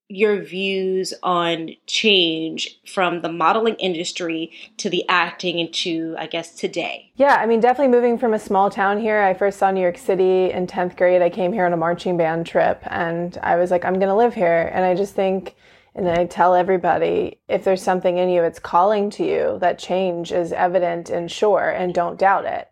your 0.08 0.40
views 0.40 1.14
on 1.24 1.72
change 1.88 2.80
from 2.86 3.22
the 3.22 3.32
modeling 3.32 3.76
industry 3.76 4.52
to 4.78 4.90
the 4.90 5.04
acting 5.10 5.60
and 5.60 5.74
to, 5.74 6.16
I 6.18 6.28
guess, 6.28 6.54
today. 6.54 7.12
Yeah, 7.16 7.38
I 7.40 7.48
mean, 7.48 7.60
definitely 7.60 7.92
moving 7.92 8.20
from 8.20 8.34
a 8.34 8.40
small 8.40 8.70
town 8.70 9.00
here. 9.00 9.22
I 9.22 9.34
first 9.34 9.58
saw 9.58 9.72
New 9.72 9.82
York 9.82 9.98
City 9.98 10.52
in 10.52 10.68
10th 10.68 10.96
grade. 10.96 11.24
I 11.24 11.30
came 11.30 11.54
here 11.54 11.66
on 11.66 11.74
a 11.74 11.78
marching 11.78 12.18
band 12.18 12.46
trip 12.46 12.82
and 12.86 13.38
I 13.42 13.56
was 13.56 13.72
like, 13.72 13.84
I'm 13.84 13.96
going 13.96 14.10
to 14.10 14.16
live 14.16 14.36
here. 14.36 14.70
And 14.74 14.86
I 14.86 14.94
just 14.94 15.16
think, 15.16 15.56
and 15.96 16.08
I 16.08 16.26
tell 16.26 16.54
everybody 16.54 17.40
if 17.48 17.64
there's 17.64 17.82
something 17.82 18.18
in 18.18 18.30
you, 18.30 18.44
it's 18.44 18.60
calling 18.60 19.10
to 19.12 19.26
you, 19.26 19.58
that 19.62 19.80
change 19.80 20.32
is 20.32 20.52
evident 20.52 21.10
and 21.10 21.32
sure, 21.32 21.70
and 21.70 21.94
don't 21.94 22.20
doubt 22.20 22.46
it. 22.46 22.68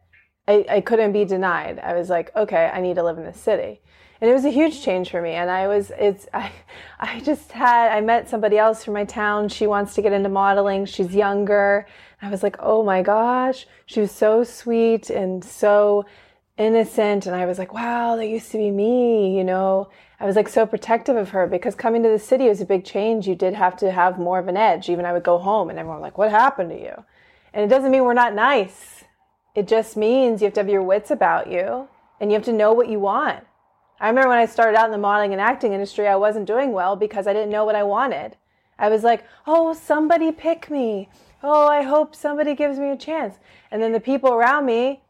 I, 0.47 0.65
I 0.69 0.81
couldn't 0.81 1.13
be 1.13 1.25
denied. 1.25 1.79
I 1.79 1.93
was 1.93 2.09
like, 2.09 2.35
okay, 2.35 2.69
I 2.71 2.81
need 2.81 2.95
to 2.95 3.03
live 3.03 3.17
in 3.17 3.23
this 3.23 3.39
city. 3.39 3.81
And 4.23 4.29
it 4.29 4.35
was 4.35 4.45
a 4.45 4.51
huge 4.51 4.81
change 4.81 5.11
for 5.11 5.21
me. 5.21 5.31
And 5.31 5.51
I 5.51 5.67
was, 5.67 5.91
it's, 5.99 6.29
I, 6.33 6.49
I 7.01 7.19
just 7.19 7.51
had, 7.51 7.91
I 7.91 7.99
met 7.99 8.29
somebody 8.29 8.57
else 8.57 8.81
from 8.81 8.93
my 8.93 9.03
town. 9.03 9.49
She 9.49 9.67
wants 9.67 9.95
to 9.95 10.01
get 10.01 10.13
into 10.13 10.29
modeling. 10.29 10.85
She's 10.85 11.13
younger. 11.13 11.85
I 12.21 12.29
was 12.29 12.41
like, 12.41 12.55
oh 12.59 12.83
my 12.83 13.01
gosh. 13.01 13.67
She 13.85 13.99
was 13.99 14.13
so 14.13 14.45
sweet 14.45 15.09
and 15.09 15.43
so 15.43 16.05
innocent. 16.57 17.25
And 17.25 17.35
I 17.35 17.45
was 17.45 17.59
like, 17.59 17.73
wow, 17.73 18.15
that 18.15 18.25
used 18.25 18.49
to 18.51 18.57
be 18.59 18.71
me, 18.71 19.35
you 19.35 19.43
know? 19.43 19.89
I 20.21 20.25
was 20.25 20.37
like 20.37 20.47
so 20.47 20.65
protective 20.65 21.17
of 21.17 21.31
her 21.31 21.45
because 21.45 21.75
coming 21.75 22.01
to 22.03 22.07
the 22.07 22.17
city 22.17 22.47
was 22.47 22.61
a 22.61 22.65
big 22.65 22.85
change. 22.85 23.27
You 23.27 23.35
did 23.35 23.53
have 23.55 23.75
to 23.79 23.91
have 23.91 24.17
more 24.17 24.39
of 24.39 24.47
an 24.47 24.55
edge. 24.55 24.87
Even 24.87 25.03
I 25.03 25.11
would 25.11 25.23
go 25.23 25.37
home 25.37 25.69
and 25.69 25.77
everyone 25.77 25.99
was 25.99 26.03
like, 26.03 26.17
what 26.17 26.31
happened 26.31 26.69
to 26.69 26.79
you? 26.79 27.03
And 27.53 27.65
it 27.65 27.67
doesn't 27.67 27.91
mean 27.91 28.05
we're 28.05 28.13
not 28.13 28.33
nice. 28.33 29.03
It 29.53 29.67
just 29.67 29.97
means 29.97 30.39
you 30.39 30.45
have 30.45 30.53
to 30.53 30.61
have 30.61 30.69
your 30.69 30.81
wits 30.81 31.11
about 31.11 31.51
you 31.51 31.89
and 32.21 32.31
you 32.31 32.35
have 32.35 32.45
to 32.45 32.53
know 32.53 32.71
what 32.71 32.87
you 32.87 33.01
want. 33.01 33.43
I 34.03 34.09
remember 34.09 34.27
when 34.27 34.37
I 34.37 34.45
started 34.47 34.77
out 34.77 34.87
in 34.87 34.91
the 34.91 34.97
modeling 34.97 35.31
and 35.31 35.39
acting 35.39 35.71
industry, 35.71 36.09
I 36.09 36.17
wasn't 36.17 36.45
doing 36.45 36.73
well 36.73 36.97
because 36.97 37.25
I 37.25 37.31
didn't 37.31 37.51
know 37.51 37.63
what 37.63 37.73
I 37.73 37.83
wanted. 37.83 38.35
I 38.77 38.89
was 38.89 39.01
like, 39.01 39.23
oh, 39.47 39.73
somebody 39.73 40.29
pick 40.33 40.69
me. 40.69 41.07
Oh, 41.41 41.67
I 41.69 41.83
hope 41.83 42.13
somebody 42.13 42.53
gives 42.53 42.77
me 42.77 42.89
a 42.89 42.97
chance. 42.97 43.35
And 43.71 43.81
then 43.81 43.93
the 43.93 44.01
people 44.01 44.33
around 44.33 44.65
me, 44.65 45.03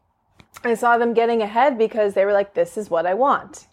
I 0.62 0.74
saw 0.74 0.96
them 0.96 1.12
getting 1.12 1.42
ahead 1.42 1.76
because 1.76 2.14
they 2.14 2.24
were 2.24 2.32
like, 2.32 2.54
this 2.54 2.76
is 2.76 2.88
what 2.88 3.04
I 3.04 3.14
want. 3.14 3.66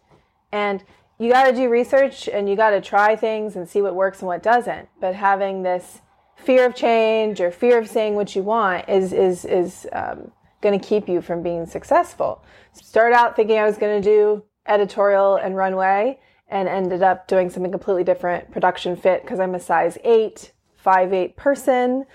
And 0.51 0.83
you 1.19 1.31
got 1.31 1.43
to 1.43 1.55
do 1.55 1.69
research 1.69 2.27
and 2.27 2.49
you 2.49 2.55
got 2.55 2.71
to 2.71 2.81
try 2.81 3.15
things 3.15 3.55
and 3.55 3.69
see 3.69 3.83
what 3.83 3.93
works 3.93 4.21
and 4.21 4.27
what 4.27 4.41
doesn't. 4.41 4.89
But 4.99 5.13
having 5.13 5.61
this 5.61 6.01
fear 6.35 6.65
of 6.65 6.73
change 6.73 7.39
or 7.39 7.51
fear 7.51 7.77
of 7.77 7.87
saying 7.87 8.15
what 8.15 8.35
you 8.35 8.41
want 8.41 8.89
is 8.89 9.13
is 9.13 9.45
is 9.45 9.87
um, 9.93 10.31
going 10.61 10.79
to 10.79 10.83
keep 10.83 11.07
you 11.07 11.21
from 11.21 11.43
being 11.43 11.67
successful. 11.67 12.43
Start 12.73 13.13
out 13.13 13.35
thinking 13.35 13.59
I 13.59 13.65
was 13.65 13.77
going 13.77 14.01
to 14.01 14.09
do 14.09 14.43
editorial 14.67 15.35
and 15.35 15.55
runway, 15.55 16.19
and 16.47 16.67
ended 16.67 17.01
up 17.01 17.27
doing 17.27 17.49
something 17.49 17.71
completely 17.71 18.03
different, 18.03 18.51
production 18.51 18.95
fit, 18.95 19.21
because 19.21 19.39
I'm 19.39 19.55
a 19.55 19.59
size 19.59 19.97
eight, 20.03 20.51
five 20.75 21.13
eight 21.13 21.37
person, 21.37 22.05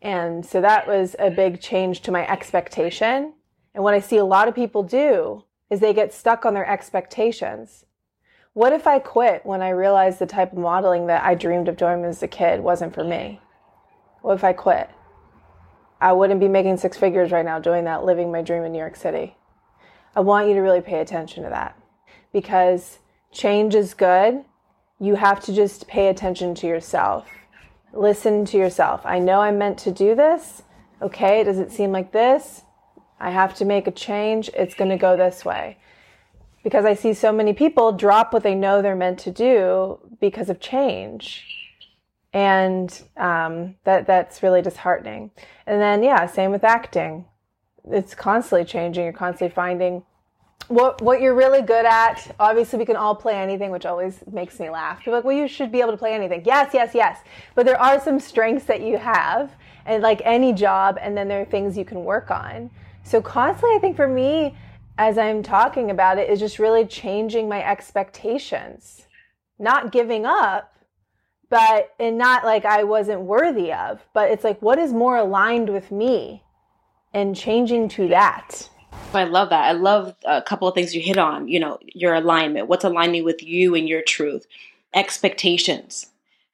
and 0.00 0.44
so 0.44 0.60
that 0.60 0.86
was 0.86 1.14
a 1.18 1.30
big 1.30 1.60
change 1.60 2.00
to 2.02 2.12
my 2.12 2.26
expectation. 2.26 3.34
And 3.74 3.84
what 3.84 3.94
I 3.94 4.00
see 4.00 4.16
a 4.16 4.24
lot 4.24 4.48
of 4.48 4.54
people 4.54 4.82
do 4.82 5.44
is 5.70 5.80
they 5.80 5.94
get 5.94 6.12
stuck 6.12 6.44
on 6.44 6.54
their 6.54 6.68
expectations 6.68 7.86
what 8.54 8.74
if 8.74 8.86
I 8.86 8.98
quit 8.98 9.46
when 9.46 9.62
I 9.62 9.70
realized 9.70 10.18
the 10.18 10.26
type 10.26 10.52
of 10.52 10.58
modeling 10.58 11.06
that 11.06 11.24
I 11.24 11.34
dreamed 11.34 11.68
of 11.68 11.78
doing 11.78 12.04
as 12.04 12.22
a 12.22 12.28
kid 12.28 12.60
wasn't 12.60 12.92
for 12.92 13.02
me? 13.02 13.40
What 14.20 14.34
if 14.34 14.44
I 14.44 14.52
quit? 14.52 14.90
I 16.02 16.12
wouldn't 16.12 16.38
be 16.38 16.48
making 16.48 16.76
six 16.76 16.98
figures 16.98 17.32
right 17.32 17.46
now 17.46 17.58
doing 17.58 17.84
that, 17.84 18.04
living 18.04 18.30
my 18.30 18.42
dream 18.42 18.62
in 18.64 18.72
New 18.72 18.78
York 18.78 18.96
City. 18.96 19.38
I 20.14 20.20
want 20.20 20.48
you 20.48 20.54
to 20.54 20.60
really 20.60 20.82
pay 20.82 21.00
attention 21.00 21.44
to 21.44 21.48
that 21.48 21.78
because 22.32 22.98
change 23.30 23.74
is 23.74 23.94
good. 23.94 24.44
You 24.98 25.16
have 25.16 25.40
to 25.44 25.52
just 25.52 25.88
pay 25.88 26.08
attention 26.08 26.54
to 26.56 26.66
yourself. 26.66 27.26
Listen 27.92 28.44
to 28.46 28.56
yourself. 28.56 29.02
I 29.04 29.18
know 29.18 29.40
I'm 29.40 29.58
meant 29.58 29.78
to 29.80 29.90
do 29.90 30.14
this. 30.14 30.62
Okay, 31.00 31.44
does 31.44 31.58
it 31.58 31.72
seem 31.72 31.92
like 31.92 32.12
this? 32.12 32.62
I 33.18 33.30
have 33.30 33.54
to 33.56 33.64
make 33.64 33.86
a 33.86 33.90
change. 33.90 34.50
It's 34.54 34.74
going 34.74 34.90
to 34.90 34.96
go 34.96 35.16
this 35.16 35.44
way 35.44 35.78
because 36.62 36.84
I 36.84 36.94
see 36.94 37.12
so 37.14 37.32
many 37.32 37.52
people 37.52 37.92
drop 37.92 38.32
what 38.32 38.42
they 38.42 38.54
know 38.54 38.82
they're 38.82 38.96
meant 38.96 39.18
to 39.20 39.30
do 39.30 39.98
because 40.20 40.48
of 40.48 40.60
change. 40.60 41.46
And 42.32 43.02
um, 43.16 43.76
that 43.84 44.06
that's 44.06 44.42
really 44.42 44.62
disheartening. 44.62 45.32
And 45.66 45.80
then 45.80 46.02
yeah, 46.02 46.26
same 46.26 46.50
with 46.50 46.64
acting. 46.64 47.26
It's 47.90 48.14
constantly 48.14 48.64
changing. 48.64 49.04
You're 49.04 49.12
constantly 49.12 49.54
finding 49.54 50.04
what 50.72 51.02
what 51.02 51.20
you're 51.20 51.34
really 51.34 51.62
good 51.62 51.84
at. 51.84 52.34
Obviously, 52.40 52.78
we 52.78 52.84
can 52.84 52.96
all 52.96 53.14
play 53.14 53.34
anything, 53.34 53.70
which 53.70 53.86
always 53.86 54.22
makes 54.30 54.58
me 54.58 54.70
laugh. 54.70 54.98
People 54.98 55.14
like, 55.14 55.24
well, 55.24 55.36
you 55.36 55.48
should 55.48 55.70
be 55.70 55.80
able 55.80 55.92
to 55.92 55.96
play 55.96 56.14
anything. 56.14 56.42
Yes, 56.44 56.70
yes, 56.72 56.94
yes. 56.94 57.18
But 57.54 57.66
there 57.66 57.80
are 57.80 58.00
some 58.00 58.18
strengths 58.18 58.64
that 58.66 58.80
you 58.80 58.98
have, 58.98 59.52
and 59.86 60.02
like 60.02 60.22
any 60.24 60.52
job, 60.52 60.98
and 61.00 61.16
then 61.16 61.28
there 61.28 61.42
are 61.42 61.46
things 61.46 61.76
you 61.76 61.84
can 61.84 62.04
work 62.04 62.30
on. 62.30 62.70
So 63.04 63.20
constantly, 63.20 63.76
I 63.76 63.80
think 63.80 63.96
for 63.96 64.08
me, 64.08 64.56
as 64.98 65.18
I'm 65.18 65.42
talking 65.42 65.90
about 65.90 66.18
it 66.18 66.30
is 66.30 66.38
just 66.38 66.58
really 66.58 66.86
changing 66.86 67.48
my 67.48 67.62
expectations. 67.62 69.06
Not 69.58 69.92
giving 69.92 70.26
up, 70.26 70.74
but 71.48 71.94
and 72.00 72.16
not 72.16 72.44
like 72.44 72.64
I 72.64 72.84
wasn't 72.84 73.20
worthy 73.22 73.72
of, 73.72 74.00
but 74.14 74.30
it's 74.30 74.44
like 74.44 74.60
what 74.62 74.78
is 74.78 74.92
more 74.92 75.16
aligned 75.16 75.68
with 75.68 75.90
me 75.90 76.44
and 77.12 77.36
changing 77.36 77.88
to 77.90 78.08
that. 78.08 78.70
I 79.14 79.24
love 79.24 79.50
that. 79.50 79.64
I 79.64 79.72
love 79.72 80.14
a 80.24 80.40
couple 80.40 80.68
of 80.68 80.74
things 80.74 80.94
you 80.94 81.02
hit 81.02 81.18
on, 81.18 81.48
you 81.48 81.60
know, 81.60 81.78
your 81.86 82.14
alignment, 82.14 82.68
what's 82.68 82.84
aligning 82.84 83.24
with 83.24 83.42
you 83.42 83.74
and 83.74 83.88
your 83.88 84.02
truth, 84.02 84.46
expectations. 84.94 86.06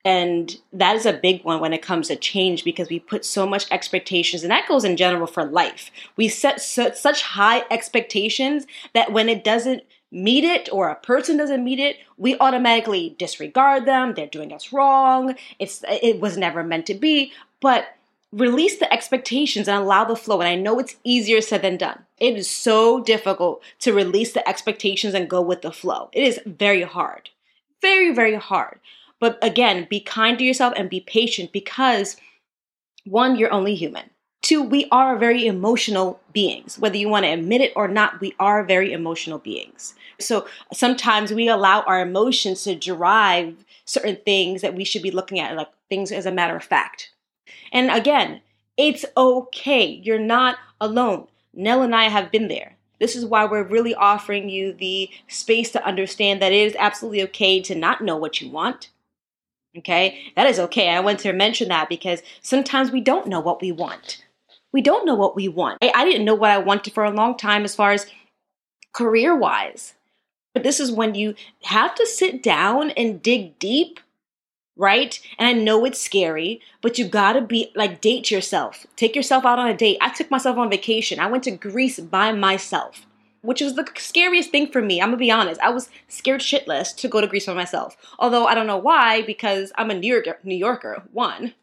And 0.05 0.57
that 0.73 0.97
is 0.97 1.07
a 1.07 1.13
big 1.13 1.45
one 1.45 1.61
when 1.61 1.73
it 1.73 1.83
comes 1.83 2.09
to 2.09 2.17
change 2.17 2.65
because 2.65 2.89
we 2.89 2.99
put 2.99 3.25
so 3.25 3.47
much 3.47 3.71
expectations, 3.71 4.43
and 4.43 4.51
that 4.51 4.69
goes 4.69 4.85
in 4.85 4.97
general 4.97 5.27
for 5.27 5.45
life. 5.45 5.91
We 6.17 6.29
set 6.29 6.61
such 6.61 7.23
high 7.23 7.65
expectations 7.71 8.67
that 8.95 9.13
when 9.13 9.29
it 9.29 9.45
doesn't 9.45 9.83
meet 10.11 10.45
it 10.45 10.69
or 10.73 10.89
a 10.89 10.95
person 10.95 11.37
doesn't 11.37 11.63
meet 11.63 11.79
it, 11.79 11.97
we 12.17 12.39
automatically 12.39 13.17
disregard 13.19 13.85
them. 13.85 14.15
They're 14.15 14.27
doing 14.27 14.53
us 14.53 14.73
wrong. 14.73 15.35
It's 15.59 15.85
it 15.89 16.21
was 16.21 16.39
never 16.39 16.63
meant 16.65 16.87
to 16.87 16.95
be. 16.95 17.33
But 17.61 17.89
release 18.33 18.79
the 18.79 18.93
expectations 18.93 19.69
and 19.69 19.79
allow 19.79 20.05
the 20.05 20.17
flow. 20.17 20.41
And 20.41 20.49
I 20.49 20.55
know 20.55 20.79
it's 20.79 20.97
easier 21.05 21.41
said 21.41 21.63
than 21.63 21.77
done. 21.77 22.05
It 22.19 22.37
is 22.37 22.51
so 22.51 23.03
difficult 23.03 23.63
to 23.81 23.93
release 23.93 24.33
the 24.33 24.47
expectations 24.49 25.15
and 25.15 25.31
go 25.31 25.41
with 25.41 25.63
the 25.63 25.73
flow. 25.73 26.11
It 26.13 26.25
is 26.25 26.41
very 26.45 26.83
hard. 26.83 27.31
Very, 27.81 28.13
very 28.13 28.35
hard. 28.35 28.81
But 29.21 29.39
again, 29.43 29.87
be 29.89 30.01
kind 30.01 30.39
to 30.39 30.45
yourself 30.45 30.75
and 30.77 30.91
be 30.91 31.01
patient 31.01 31.53
because 31.53 32.17
one, 33.05 33.37
you're 33.37 33.53
only 33.53 33.75
human. 33.75 34.11
Two, 34.43 34.63
we 34.63 34.87
are 34.93 35.19
very 35.19 35.47
emotional 35.47 36.21
beings. 36.33 36.79
Whether 36.79 36.97
you 36.97 37.09
want 37.09 37.25
to 37.25 37.33
admit 37.33 37.61
it 37.61 37.73
or 37.75 37.89
not, 37.89 38.21
we 38.21 38.35
are 38.39 38.63
very 38.63 38.93
emotional 38.93 39.39
beings. 39.39 39.95
So 40.21 40.47
sometimes 40.73 41.33
we 41.33 41.49
allow 41.49 41.83
our 41.83 42.01
emotions 42.01 42.63
to 42.65 42.75
drive 42.75 43.65
certain 43.85 44.17
things 44.25 44.63
that 44.63 44.75
we 44.75 44.85
should 44.85 45.03
be 45.03 45.11
looking 45.11 45.41
at, 45.41 45.57
like 45.57 45.69
things 45.89 46.13
as 46.13 46.27
a 46.27 46.33
matter 46.33 46.57
of 46.57 46.63
fact. 46.63 47.11
And 47.73 47.91
again, 47.91 48.41
it's 48.77 49.05
okay. 49.17 49.87
You're 49.87 50.19
not 50.19 50.57
alone. 50.81 51.27
Nell 51.55 51.83
and 51.83 51.95
I 51.95 52.05
have 52.05 52.31
been 52.31 52.49
there. 52.49 52.77
This 53.01 53.15
is 53.15 53.25
why 53.25 53.45
we're 53.45 53.63
really 53.63 53.95
offering 53.95 54.49
you 54.49 54.73
the 54.73 55.11
space 55.29 55.71
to 55.73 55.85
understand 55.85 56.43
that 56.43 56.53
it 56.53 56.67
is 56.67 56.77
absolutely 56.79 57.23
okay 57.25 57.61
to 57.63 57.75
not 57.75 58.03
know 58.03 58.17
what 58.17 58.41
you 58.41 58.51
want. 58.51 58.91
Okay? 59.77 60.19
That 60.35 60.47
is 60.47 60.59
okay. 60.59 60.91
I 60.91 61.01
want 61.01 61.21
to 61.21 61.33
mention 61.33 61.69
that 61.69 61.89
because 61.89 62.23
sometimes 62.43 62.91
we 62.91 63.01
don't 63.01 63.29
know 63.29 63.41
what 63.41 63.61
we 63.61 63.73
want. 63.73 64.25
We 64.73 64.83
don't 64.83 65.07
know 65.07 65.15
what 65.15 65.37
we 65.37 65.49
want. 65.49 65.79
I, 65.83 65.93
I 65.95 66.05
didn't 66.05 66.25
know 66.25 66.35
what 66.35 66.51
I 66.51 66.59
wanted 66.59 66.93
for 66.93 67.05
a 67.05 67.11
long 67.11 67.37
time 67.37 67.65
as 67.65 67.75
far 67.75 67.93
as 67.93 68.07
career 68.93 69.37
wise. 69.37 69.95
But 70.55 70.63
this 70.63 70.81
is 70.81 70.91
when 70.91 71.15
you 71.15 71.35
have 71.65 71.95
to 71.95 72.07
sit 72.07 72.43
down 72.43 72.91
and 72.91 73.23
dig 73.23 73.59
deep 73.59 74.01
right? 74.79 75.21
And 75.39 75.47
I 75.49 75.53
know 75.53 75.85
it's 75.85 76.01
scary, 76.01 76.63
but 76.81 76.97
you 76.97 77.07
gotta 77.07 77.43
be 77.43 77.71
like, 77.75 78.01
date 78.01 78.31
yourself. 78.31 78.87
Take 78.97 79.15
yourself 79.15 79.45
out 79.45 79.59
on 79.59 79.69
a 79.69 79.77
date. 79.77 79.99
I 80.01 80.11
took 80.11 80.31
myself 80.31 80.57
on 80.57 80.71
vacation. 80.71 81.21
I 81.21 81.27
went 81.27 81.45
to 81.45 81.51
Greece 81.51 81.99
by 81.99 82.33
myself, 82.33 83.05
which 83.43 83.61
was 83.61 83.75
the 83.75 83.87
scariest 83.97 84.51
thing 84.51 84.71
for 84.71 84.81
me. 84.81 85.03
I'm 85.03 85.09
gonna 85.09 85.19
be 85.19 85.31
honest. 85.31 85.61
I 85.61 85.71
was 85.71 85.91
scared 86.07 86.41
shitless 86.41 86.97
to 86.97 87.09
go 87.09 87.21
to 87.21 87.27
Greece 87.27 87.47
by 87.47 87.55
myself. 87.55 87.97
Although 88.19 88.47
I 88.47 88.55
don't 88.55 88.69
know 88.69 88.79
why, 88.79 89.23
because 89.23 89.73
I'm 89.77 89.91
a 89.91 89.95
New 89.95 90.15
Yorker, 90.15 90.39
New 90.45 90.57
Yorker 90.57 91.03
one. 91.13 91.55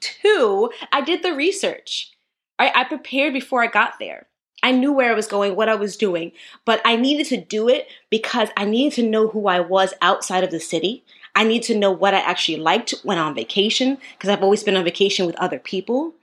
Two, 0.00 0.70
I 0.92 1.02
did 1.02 1.22
the 1.22 1.34
research. 1.34 2.12
I, 2.58 2.72
I 2.74 2.84
prepared 2.84 3.34
before 3.34 3.62
I 3.62 3.66
got 3.66 3.94
there. 4.00 4.26
I 4.62 4.72
knew 4.72 4.92
where 4.92 5.10
I 5.10 5.14
was 5.14 5.26
going, 5.26 5.54
what 5.54 5.68
I 5.68 5.74
was 5.74 5.96
doing, 5.96 6.32
but 6.64 6.80
I 6.84 6.96
needed 6.96 7.26
to 7.26 7.36
do 7.36 7.68
it 7.68 7.88
because 8.10 8.48
I 8.56 8.64
needed 8.64 8.94
to 8.96 9.08
know 9.08 9.28
who 9.28 9.46
I 9.46 9.60
was 9.60 9.94
outside 10.00 10.42
of 10.42 10.50
the 10.50 10.58
city. 10.58 11.04
I 11.36 11.44
need 11.44 11.62
to 11.64 11.78
know 11.78 11.92
what 11.92 12.14
I 12.14 12.20
actually 12.20 12.56
liked 12.56 12.94
when 13.02 13.18
on 13.18 13.34
vacation 13.34 13.98
because 14.12 14.30
I've 14.30 14.42
always 14.42 14.64
been 14.64 14.76
on 14.76 14.84
vacation 14.84 15.26
with 15.26 15.36
other 15.36 15.58
people. 15.58 16.14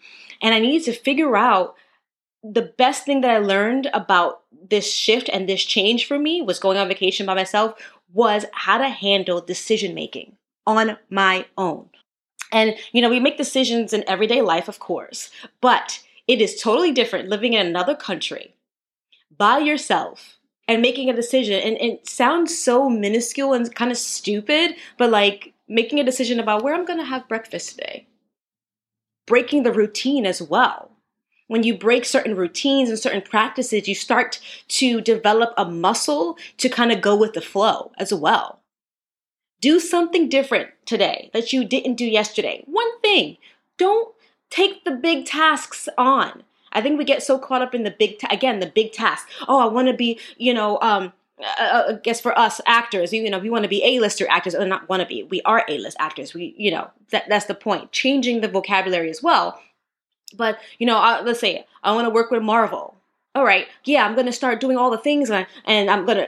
And 0.41 0.55
I 0.55 0.59
needed 0.59 0.83
to 0.85 0.99
figure 0.99 1.37
out 1.37 1.75
the 2.43 2.73
best 2.77 3.05
thing 3.05 3.21
that 3.21 3.29
I 3.29 3.37
learned 3.37 3.91
about 3.93 4.41
this 4.69 4.91
shift 4.91 5.29
and 5.31 5.47
this 5.47 5.63
change 5.63 6.07
for 6.07 6.17
me 6.17 6.41
was 6.41 6.57
going 6.57 6.79
on 6.79 6.87
vacation 6.87 7.27
by 7.27 7.35
myself 7.35 7.79
was 8.11 8.45
how 8.53 8.79
to 8.79 8.89
handle 8.89 9.39
decision 9.39 9.93
making 9.93 10.35
on 10.65 10.97
my 11.11 11.45
own. 11.59 11.89
And, 12.51 12.75
you 12.91 13.01
know, 13.01 13.09
we 13.09 13.19
make 13.19 13.37
decisions 13.37 13.93
in 13.93 14.03
everyday 14.07 14.41
life, 14.41 14.67
of 14.67 14.79
course, 14.79 15.29
but 15.61 16.01
it 16.27 16.41
is 16.41 16.59
totally 16.59 16.91
different 16.91 17.29
living 17.29 17.53
in 17.53 17.65
another 17.65 17.95
country 17.95 18.55
by 19.35 19.59
yourself 19.59 20.37
and 20.67 20.81
making 20.81 21.09
a 21.09 21.15
decision. 21.15 21.59
And, 21.59 21.77
it 21.77 22.07
sounds 22.07 22.57
so 22.57 22.89
minuscule 22.89 23.53
and 23.53 23.73
kind 23.73 23.91
of 23.91 23.97
stupid, 23.97 24.75
but 24.97 25.09
like 25.09 25.53
making 25.67 25.99
a 25.99 26.03
decision 26.03 26.39
about 26.39 26.63
where 26.63 26.73
I'm 26.73 26.85
going 26.85 26.99
to 26.99 27.05
have 27.05 27.27
breakfast 27.27 27.71
today. 27.71 28.07
Breaking 29.25 29.63
the 29.63 29.71
routine 29.71 30.25
as 30.25 30.41
well. 30.41 30.91
When 31.47 31.63
you 31.63 31.77
break 31.77 32.05
certain 32.05 32.35
routines 32.35 32.89
and 32.89 32.97
certain 32.97 33.21
practices, 33.21 33.87
you 33.87 33.95
start 33.95 34.39
to 34.69 35.01
develop 35.01 35.53
a 35.57 35.65
muscle 35.65 36.37
to 36.57 36.69
kind 36.69 36.91
of 36.91 37.01
go 37.01 37.15
with 37.15 37.33
the 37.33 37.41
flow 37.41 37.91
as 37.97 38.13
well. 38.13 38.61
Do 39.61 39.79
something 39.79 40.29
different 40.29 40.69
today 40.85 41.29
that 41.33 41.53
you 41.53 41.63
didn't 41.63 41.95
do 41.95 42.05
yesterday. 42.05 42.63
One 42.65 42.99
thing. 43.01 43.37
Don't 43.77 44.13
take 44.49 44.83
the 44.83 44.91
big 44.91 45.25
tasks 45.25 45.87
on. 45.97 46.43
I 46.73 46.81
think 46.81 46.97
we 46.97 47.05
get 47.05 47.23
so 47.23 47.39
caught 47.39 47.61
up 47.61 47.73
in 47.73 47.83
the 47.83 47.91
big, 47.91 48.19
ta- 48.19 48.27
again, 48.31 48.59
the 48.59 48.67
big 48.67 48.91
task. 48.91 49.27
Oh, 49.47 49.59
I 49.59 49.65
want 49.65 49.87
to 49.87 49.93
be, 49.93 50.19
you 50.37 50.53
know, 50.53 50.79
um, 50.81 51.13
uh, 51.39 51.63
uh, 51.63 51.83
I 51.89 51.93
guess 51.93 52.21
for 52.21 52.37
us 52.37 52.61
actors, 52.65 53.11
you 53.11 53.29
know, 53.29 53.39
we 53.39 53.49
want 53.49 53.63
to 53.63 53.69
be 53.69 53.83
A-lister 53.83 54.27
actors, 54.29 54.55
or 54.55 54.65
not 54.65 54.87
want 54.87 55.01
to 55.01 55.07
be. 55.07 55.23
We 55.23 55.41
are 55.43 55.65
A-list 55.67 55.97
actors. 55.99 56.33
We, 56.33 56.53
you 56.57 56.71
know, 56.71 56.89
that, 57.11 57.25
that's 57.29 57.45
the 57.45 57.55
point. 57.55 57.91
Changing 57.91 58.41
the 58.41 58.47
vocabulary 58.47 59.09
as 59.09 59.23
well. 59.23 59.59
But 60.35 60.59
you 60.79 60.87
know, 60.87 60.97
uh, 60.97 61.21
let's 61.23 61.39
say 61.39 61.65
I 61.83 61.93
want 61.93 62.05
to 62.05 62.09
work 62.09 62.31
with 62.31 62.41
Marvel. 62.43 62.95
All 63.35 63.43
right, 63.43 63.67
yeah, 63.83 64.05
I'm 64.05 64.15
gonna 64.15 64.31
start 64.31 64.59
doing 64.59 64.77
all 64.77 64.91
the 64.91 64.97
things, 64.97 65.29
and, 65.29 65.45
I, 65.45 65.47
and 65.65 65.89
I'm 65.89 66.05
gonna 66.05 66.27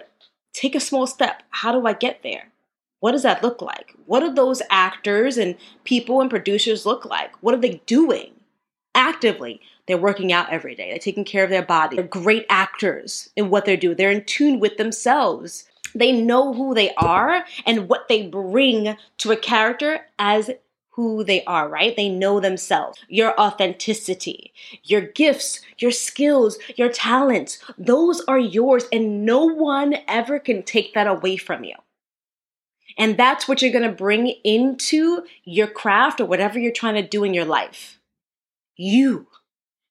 take 0.54 0.76
a 0.76 0.80
small 0.80 1.08
step. 1.08 1.44
How 1.50 1.72
do 1.72 1.86
I 1.86 1.94
get 1.94 2.24
there? 2.24 2.52
What 3.00 3.12
does 3.12 3.24
that 3.24 3.44
look 3.44 3.62
like? 3.62 3.94
What 4.06 4.22
do 4.22 4.34
those 4.34 4.62
actors 4.70 5.38
and 5.38 5.56
people 5.84 6.22
and 6.22 6.30
producers 6.30 6.86
look 6.86 7.06
like? 7.06 7.32
What 7.42 7.54
are 7.54 7.60
they 7.62 7.82
doing 7.86 8.32
actively? 8.96 9.62
They're 9.88 9.98
working 9.98 10.34
out 10.34 10.52
every 10.52 10.76
day. 10.76 10.90
They're 10.90 11.00
taking 11.00 11.26
care 11.26 11.44
of 11.44 11.50
their 11.50 11.66
body. 11.66 11.96
They're 11.96 12.06
great 12.06 12.46
actors 12.50 13.30
in 13.36 13.50
what 13.50 13.66
they 13.66 13.76
do. 13.76 13.94
They're 13.94 14.12
in 14.12 14.26
tune 14.26 14.60
with 14.60 14.78
themselves. 14.78 15.66
They 15.94 16.12
know 16.12 16.54
who 16.54 16.74
they 16.74 16.94
are 16.96 17.46
and 17.66 17.88
what 17.88 18.08
they 18.10 18.28
bring 18.28 18.98
to 19.20 19.32
a 19.32 19.38
character 19.38 20.02
as 20.20 20.52
who 20.96 21.26
they 21.26 21.44
are, 21.44 21.68
right? 21.68 21.96
They 21.96 22.08
know 22.08 22.40
themselves. 22.40 23.00
Your 23.10 23.40
authenticity, 23.40 24.54
your 24.84 25.02
gifts, 25.02 25.60
your 25.78 25.92
skills, 25.92 26.58
your 26.78 26.90
talents, 26.90 27.60
those 27.78 28.22
are 28.30 28.40
yours, 28.40 28.86
and 28.94 29.26
no 29.26 29.46
one 29.46 29.96
ever 30.08 30.40
can 30.40 30.64
take 30.64 30.94
that 30.94 31.08
away 31.08 31.36
from 31.36 31.66
you. 31.66 31.76
And 32.98 33.18
that's 33.18 33.46
what 33.46 33.62
you're 33.62 33.74
gonna 33.74 33.92
bring 33.92 34.28
into 34.46 35.24
your 35.44 35.68
craft 35.68 36.22
or 36.22 36.26
whatever 36.26 36.60
you're 36.60 36.72
trying 36.72 36.96
to 36.96 37.08
do 37.08 37.26
in 37.26 37.34
your 37.34 37.46
life. 37.46 38.00
You. 38.78 39.28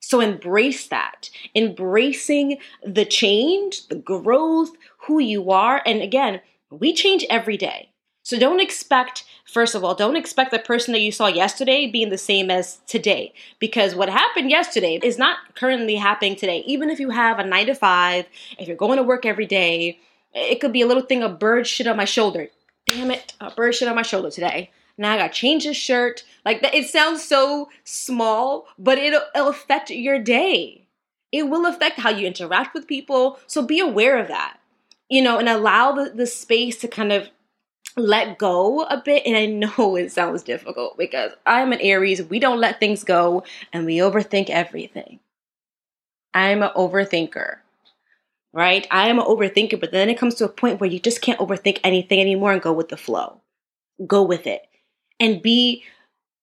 So 0.04 0.20
embrace 0.20 0.86
that. 0.88 1.30
Embracing 1.54 2.58
the 2.84 3.06
change, 3.06 3.88
the 3.88 3.94
growth, 3.94 4.72
who 5.06 5.18
you 5.18 5.50
are. 5.50 5.82
And 5.86 6.02
again, 6.02 6.42
we 6.70 6.92
change 6.92 7.24
every 7.30 7.56
day. 7.56 7.88
So 8.22 8.38
don't 8.38 8.60
expect, 8.60 9.24
first 9.46 9.74
of 9.74 9.82
all, 9.82 9.94
don't 9.94 10.16
expect 10.16 10.50
the 10.50 10.58
person 10.58 10.92
that 10.92 11.00
you 11.00 11.10
saw 11.10 11.26
yesterday 11.26 11.86
being 11.90 12.10
the 12.10 12.18
same 12.18 12.50
as 12.50 12.80
today. 12.86 13.32
Because 13.58 13.94
what 13.94 14.10
happened 14.10 14.50
yesterday 14.50 15.00
is 15.02 15.16
not 15.16 15.38
currently 15.54 15.96
happening 15.96 16.36
today. 16.36 16.62
Even 16.66 16.90
if 16.90 17.00
you 17.00 17.08
have 17.08 17.38
a 17.38 17.46
nine 17.46 17.66
to 17.66 17.74
five, 17.74 18.26
if 18.58 18.68
you're 18.68 18.76
going 18.76 18.98
to 18.98 19.02
work 19.02 19.24
every 19.24 19.46
day, 19.46 19.98
it 20.34 20.60
could 20.60 20.72
be 20.72 20.82
a 20.82 20.86
little 20.86 21.02
thing 21.02 21.22
of 21.22 21.38
bird 21.38 21.66
shit 21.66 21.86
on 21.86 21.96
my 21.96 22.04
shoulder. 22.04 22.48
Damn 22.86 23.10
it, 23.10 23.32
a 23.40 23.50
bird 23.50 23.74
shit 23.74 23.88
on 23.88 23.96
my 23.96 24.02
shoulder 24.02 24.30
today 24.30 24.70
now 24.96 25.12
I 25.12 25.18
gotta 25.18 25.32
change 25.32 25.64
this 25.64 25.76
shirt. 25.76 26.24
Like 26.44 26.62
that, 26.62 26.74
it 26.74 26.88
sounds 26.88 27.22
so 27.22 27.68
small, 27.84 28.66
but 28.78 28.98
it'll, 28.98 29.22
it'll 29.34 29.48
affect 29.48 29.90
your 29.90 30.18
day. 30.18 30.86
It 31.32 31.48
will 31.48 31.66
affect 31.66 31.98
how 31.98 32.10
you 32.10 32.26
interact 32.26 32.74
with 32.74 32.86
people. 32.86 33.38
So 33.46 33.62
be 33.62 33.80
aware 33.80 34.18
of 34.18 34.28
that, 34.28 34.58
you 35.08 35.20
know, 35.20 35.38
and 35.38 35.48
allow 35.48 35.92
the, 35.92 36.10
the 36.10 36.26
space 36.26 36.78
to 36.78 36.88
kind 36.88 37.12
of 37.12 37.28
let 37.96 38.38
go 38.38 38.84
a 38.84 39.02
bit. 39.04 39.24
And 39.26 39.36
I 39.36 39.46
know 39.46 39.96
it 39.96 40.12
sounds 40.12 40.44
difficult 40.44 40.96
because 40.96 41.32
I'm 41.44 41.72
an 41.72 41.80
Aries. 41.80 42.22
We 42.22 42.38
don't 42.38 42.60
let 42.60 42.78
things 42.78 43.02
go 43.02 43.42
and 43.72 43.86
we 43.86 43.96
overthink 43.96 44.48
everything. 44.48 45.18
I'm 46.32 46.62
an 46.62 46.70
overthinker 46.76 47.56
right? 48.56 48.86
I 48.88 49.08
am 49.08 49.18
an 49.18 49.24
overthinker, 49.24 49.80
but 49.80 49.90
then 49.90 50.08
it 50.08 50.16
comes 50.16 50.36
to 50.36 50.44
a 50.44 50.48
point 50.48 50.78
where 50.80 50.88
you 50.88 51.00
just 51.00 51.20
can't 51.20 51.40
overthink 51.40 51.80
anything 51.82 52.20
anymore 52.20 52.52
and 52.52 52.62
go 52.62 52.72
with 52.72 52.88
the 52.88 52.96
flow. 52.96 53.40
Go 54.06 54.22
with 54.22 54.46
it 54.46 54.64
and 55.20 55.42
be 55.42 55.84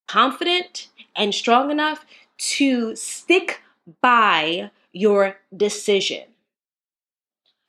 confident 0.07 0.87
and 1.15 1.33
strong 1.33 1.71
enough 1.71 2.05
to 2.37 2.95
stick 2.95 3.61
by 4.01 4.71
your 4.91 5.37
decision. 5.55 6.23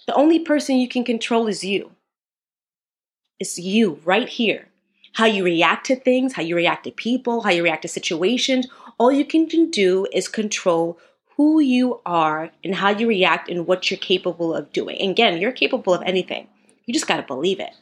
The 0.07 0.15
only 0.15 0.41
person 0.41 0.77
you 0.77 0.88
can 0.88 1.05
control 1.05 1.47
is 1.47 1.62
you. 1.62 1.93
It's 3.38 3.59
you 3.59 4.01
right 4.05 4.29
here. 4.29 4.69
How 5.15 5.27
you 5.27 5.45
react 5.45 5.87
to 5.87 5.97
things, 5.97 6.33
how 6.33 6.43
you 6.43 6.57
react 6.57 6.85
to 6.85 6.91
people, 6.91 7.43
how 7.43 7.51
you 7.51 7.62
react 7.62 7.83
to 7.83 7.88
situations. 7.88 8.67
All 8.99 9.12
you 9.12 9.25
can 9.25 9.47
do 9.71 10.07
is 10.12 10.27
control 10.27 10.99
who 11.37 11.61
you 11.61 12.01
are 12.07 12.51
and 12.65 12.75
how 12.75 12.91
you 12.91 13.07
react 13.07 13.49
and 13.49 13.67
what 13.67 13.91
you're 13.91 13.99
capable 13.99 14.55
of 14.55 14.73
doing. 14.73 15.01
And 15.01 15.11
again, 15.11 15.41
you're 15.41 15.53
capable 15.53 15.95
of 15.95 16.03
anything. 16.03 16.49
You 16.87 16.95
just 16.95 17.07
got 17.07 17.17
to 17.17 17.23
believe 17.23 17.61
it. 17.61 17.73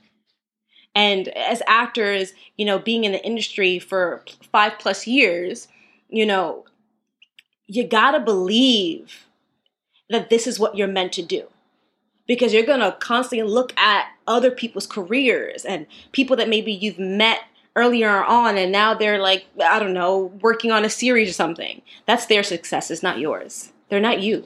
And 0.95 1.29
as 1.29 1.63
actors, 1.67 2.33
you 2.57 2.65
know, 2.65 2.79
being 2.79 3.05
in 3.05 3.13
the 3.13 3.25
industry 3.25 3.79
for 3.79 4.25
five 4.53 4.79
plus 4.79 5.07
years, 5.07 5.69
you 6.09 6.27
know, 6.27 6.65
you 7.67 7.87
gotta 7.87 8.21
believe 8.21 9.27
that 10.09 10.31
this 10.31 10.47
is 10.47 10.59
what 10.59 10.77
you're 10.77 10.89
meant 10.89 11.13
to 11.13 11.23
do. 11.23 11.47
Because 12.27 12.53
you're 12.53 12.67
gonna 12.67 12.97
constantly 13.01 13.49
look 13.49 13.77
at 13.79 14.09
other 14.27 14.51
people's 14.51 14.87
careers 14.87 15.65
and 15.65 15.87
people 16.13 16.37
that 16.37 16.49
maybe 16.49 16.73
you've 16.73 16.99
met 16.99 17.41
earlier 17.77 18.25
on 18.25 18.57
and 18.59 18.73
now 18.73 18.95
they're 18.95 19.21
like, 19.21 19.47
I 19.63 19.79
don't 19.79 19.95
know, 19.95 20.33
working 20.41 20.73
on 20.73 20.85
a 20.85 20.91
series 20.91 21.31
or 21.31 21.35
something. 21.35 21.83
That's 22.07 22.27
their 22.27 22.43
success, 22.43 22.91
it's 22.91 23.03
not 23.03 23.19
yours. 23.19 23.73
They're 23.89 24.01
not 24.01 24.21
you. 24.21 24.45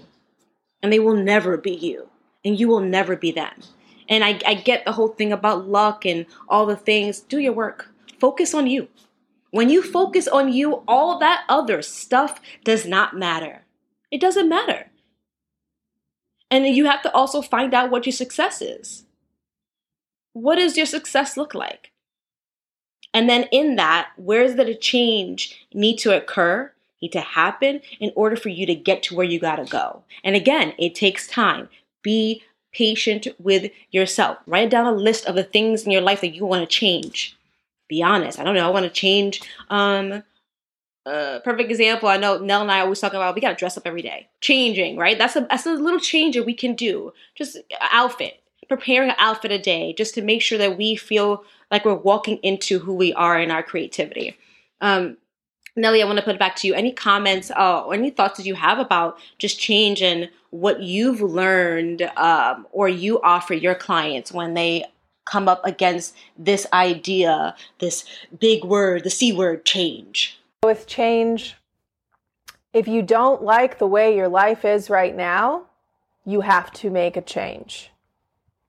And 0.82 0.92
they 0.92 0.98
will 0.98 1.16
never 1.16 1.56
be 1.56 1.72
you. 1.72 2.08
And 2.44 2.60
you 2.60 2.68
will 2.68 2.80
never 2.80 3.16
be 3.16 3.32
them. 3.32 3.62
And 4.08 4.24
I, 4.24 4.40
I 4.46 4.54
get 4.54 4.84
the 4.84 4.92
whole 4.92 5.08
thing 5.08 5.32
about 5.32 5.68
luck 5.68 6.04
and 6.04 6.26
all 6.48 6.66
the 6.66 6.76
things. 6.76 7.20
Do 7.20 7.38
your 7.38 7.52
work. 7.52 7.90
Focus 8.18 8.54
on 8.54 8.66
you. 8.66 8.88
When 9.50 9.70
you 9.70 9.82
focus 9.82 10.26
on 10.26 10.52
you, 10.52 10.82
all 10.88 11.18
that 11.20 11.44
other 11.48 11.80
stuff 11.80 12.40
does 12.64 12.86
not 12.86 13.16
matter. 13.16 13.62
It 14.10 14.20
doesn't 14.20 14.48
matter. 14.48 14.90
And 16.50 16.66
you 16.66 16.86
have 16.86 17.02
to 17.02 17.12
also 17.12 17.42
find 17.42 17.74
out 17.74 17.90
what 17.90 18.06
your 18.06 18.12
success 18.12 18.60
is. 18.60 19.04
What 20.32 20.56
does 20.56 20.76
your 20.76 20.86
success 20.86 21.36
look 21.36 21.54
like? 21.54 21.92
And 23.12 23.28
then 23.28 23.44
in 23.52 23.76
that, 23.76 24.08
where 24.16 24.42
is 24.42 24.56
that 24.56 24.68
a 24.68 24.74
change 24.74 25.66
need 25.72 25.98
to 25.98 26.16
occur, 26.16 26.72
need 27.00 27.12
to 27.12 27.20
happen 27.20 27.80
in 28.00 28.12
order 28.16 28.34
for 28.34 28.48
you 28.48 28.66
to 28.66 28.74
get 28.74 29.04
to 29.04 29.14
where 29.14 29.26
you 29.26 29.38
got 29.38 29.56
to 29.56 29.64
go? 29.64 30.02
And 30.24 30.34
again, 30.34 30.74
it 30.78 30.96
takes 30.96 31.28
time. 31.28 31.68
Be 32.02 32.42
patient 32.74 33.28
with 33.38 33.70
yourself. 33.90 34.38
Write 34.46 34.70
down 34.70 34.86
a 34.86 34.92
list 34.92 35.24
of 35.26 35.34
the 35.34 35.44
things 35.44 35.84
in 35.84 35.92
your 35.92 36.02
life 36.02 36.20
that 36.20 36.34
you 36.34 36.44
want 36.44 36.68
to 36.68 36.76
change 36.76 37.36
be 37.88 38.02
honest. 38.02 38.38
I 38.38 38.44
don't 38.44 38.54
know. 38.54 38.66
I 38.66 38.70
want 38.70 38.84
to 38.84 38.90
change. 38.90 39.42
Um, 39.70 40.22
uh, 41.06 41.40
perfect 41.40 41.70
example. 41.70 42.08
I 42.08 42.16
know 42.16 42.38
Nell 42.38 42.62
and 42.62 42.72
I 42.72 42.80
always 42.80 43.00
talk 43.00 43.12
about 43.12 43.34
we 43.34 43.40
got 43.40 43.50
to 43.50 43.54
dress 43.56 43.76
up 43.76 43.86
every 43.86 44.02
day. 44.02 44.28
Changing, 44.40 44.96
right? 44.96 45.18
That's 45.18 45.36
a 45.36 45.46
that's 45.50 45.66
a 45.66 45.74
little 45.74 46.00
change 46.00 46.34
that 46.34 46.46
we 46.46 46.54
can 46.54 46.74
do. 46.74 47.12
Just 47.34 47.58
outfit, 47.92 48.40
preparing 48.68 49.10
an 49.10 49.16
outfit 49.18 49.52
a 49.52 49.58
day, 49.58 49.92
just 49.92 50.14
to 50.14 50.22
make 50.22 50.40
sure 50.40 50.58
that 50.58 50.78
we 50.78 50.96
feel 50.96 51.44
like 51.70 51.84
we're 51.84 51.94
walking 51.94 52.38
into 52.38 52.78
who 52.78 52.94
we 52.94 53.12
are 53.12 53.38
in 53.38 53.50
our 53.50 53.62
creativity. 53.62 54.36
Um, 54.80 55.18
Nellie, 55.76 56.02
I 56.02 56.06
want 56.06 56.18
to 56.18 56.24
put 56.24 56.36
it 56.36 56.38
back 56.38 56.56
to 56.56 56.68
you. 56.68 56.74
Any 56.74 56.92
comments 56.92 57.50
uh, 57.50 57.84
or 57.84 57.94
any 57.94 58.10
thoughts 58.10 58.36
that 58.36 58.46
you 58.46 58.54
have 58.54 58.78
about 58.78 59.18
just 59.38 59.58
change 59.58 60.02
and 60.02 60.30
what 60.50 60.82
you've 60.82 61.20
learned 61.20 62.02
um, 62.16 62.66
or 62.70 62.88
you 62.88 63.20
offer 63.22 63.54
your 63.54 63.74
clients 63.74 64.30
when 64.30 64.54
they 64.54 64.84
come 65.24 65.48
up 65.48 65.64
against 65.64 66.14
this 66.38 66.66
idea, 66.72 67.56
this 67.80 68.04
big 68.38 68.64
word, 68.64 69.02
the 69.02 69.10
C 69.10 69.32
word, 69.32 69.64
change? 69.64 70.38
With 70.62 70.86
change, 70.86 71.56
if 72.72 72.86
you 72.86 73.02
don't 73.02 73.42
like 73.42 73.78
the 73.78 73.86
way 73.86 74.14
your 74.14 74.28
life 74.28 74.64
is 74.64 74.90
right 74.90 75.14
now, 75.14 75.66
you 76.24 76.42
have 76.42 76.72
to 76.72 76.90
make 76.90 77.16
a 77.16 77.22
change. 77.22 77.90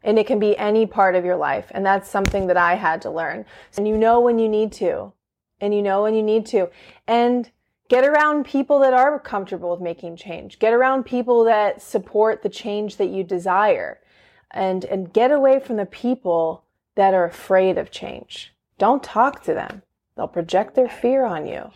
And 0.04 0.20
it 0.20 0.28
can 0.28 0.40
be 0.40 0.58
any 0.58 0.86
part 0.86 1.16
of 1.16 1.26
your 1.26 1.36
life. 1.36 1.72
And 1.72 1.86
that's 1.86 2.10
something 2.10 2.48
that 2.48 2.58
I 2.58 2.76
had 2.76 3.02
to 3.04 3.10
learn. 3.10 3.46
And 3.78 3.88
you 3.88 3.98
know 3.98 4.20
when 4.20 4.40
you 4.40 4.48
need 4.48 4.72
to. 4.74 5.14
And 5.62 5.74
you 5.74 5.82
know 5.82 6.04
when 6.04 6.16
you 6.16 6.24
need 6.24 6.46
to. 6.48 6.70
And 7.08 7.50
get 7.90 8.04
around 8.04 8.46
people 8.46 8.80
that 8.80 8.94
are 8.94 9.20
comfortable 9.20 9.72
with 9.72 9.82
making 9.82 10.18
change. 10.18 10.60
Get 10.60 10.74
around 10.74 11.04
people 11.04 11.44
that 11.46 11.82
support 11.82 12.42
the 12.42 12.50
change 12.50 12.98
that 12.98 13.10
you 13.10 13.24
desire 13.24 14.00
and 14.52 14.86
and 14.86 15.14
get 15.14 15.32
away 15.32 15.60
from 15.60 15.78
the 15.78 15.86
people 15.86 16.64
that 16.96 17.14
are 17.14 17.26
afraid 17.26 17.78
of 17.78 17.92
change. 17.92 18.54
Don't 18.78 19.04
talk 19.04 19.44
to 19.44 19.54
them. 19.54 19.82
They'll 20.16 20.28
project 20.28 20.76
their 20.76 20.90
fear 20.90 21.26
on 21.26 21.46
you. 21.46 21.70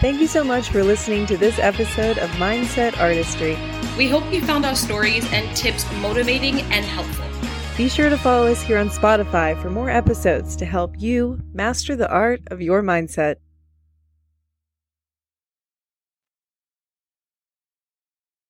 Thank 0.00 0.20
you 0.20 0.26
so 0.26 0.44
much 0.44 0.70
for 0.70 0.82
listening 0.82 1.26
to 1.26 1.36
this 1.36 1.58
episode 1.58 2.18
of 2.18 2.30
Mindset 2.30 2.98
Artistry. 2.98 3.58
We 3.98 4.08
hope 4.08 4.30
you 4.32 4.40
found 4.42 4.64
our 4.64 4.74
stories 4.74 5.30
and 5.32 5.54
tips 5.56 5.90
motivating 6.00 6.60
and 6.72 6.84
helpful. 6.84 7.29
Be 7.76 7.88
sure 7.88 8.10
to 8.10 8.18
follow 8.18 8.46
us 8.48 8.62
here 8.62 8.78
on 8.78 8.90
Spotify 8.90 9.60
for 9.60 9.70
more 9.70 9.88
episodes 9.88 10.54
to 10.56 10.66
help 10.66 10.94
you 10.98 11.40
master 11.52 11.96
the 11.96 12.10
art 12.10 12.42
of 12.50 12.60
your 12.60 12.82
mindset. 12.82 13.36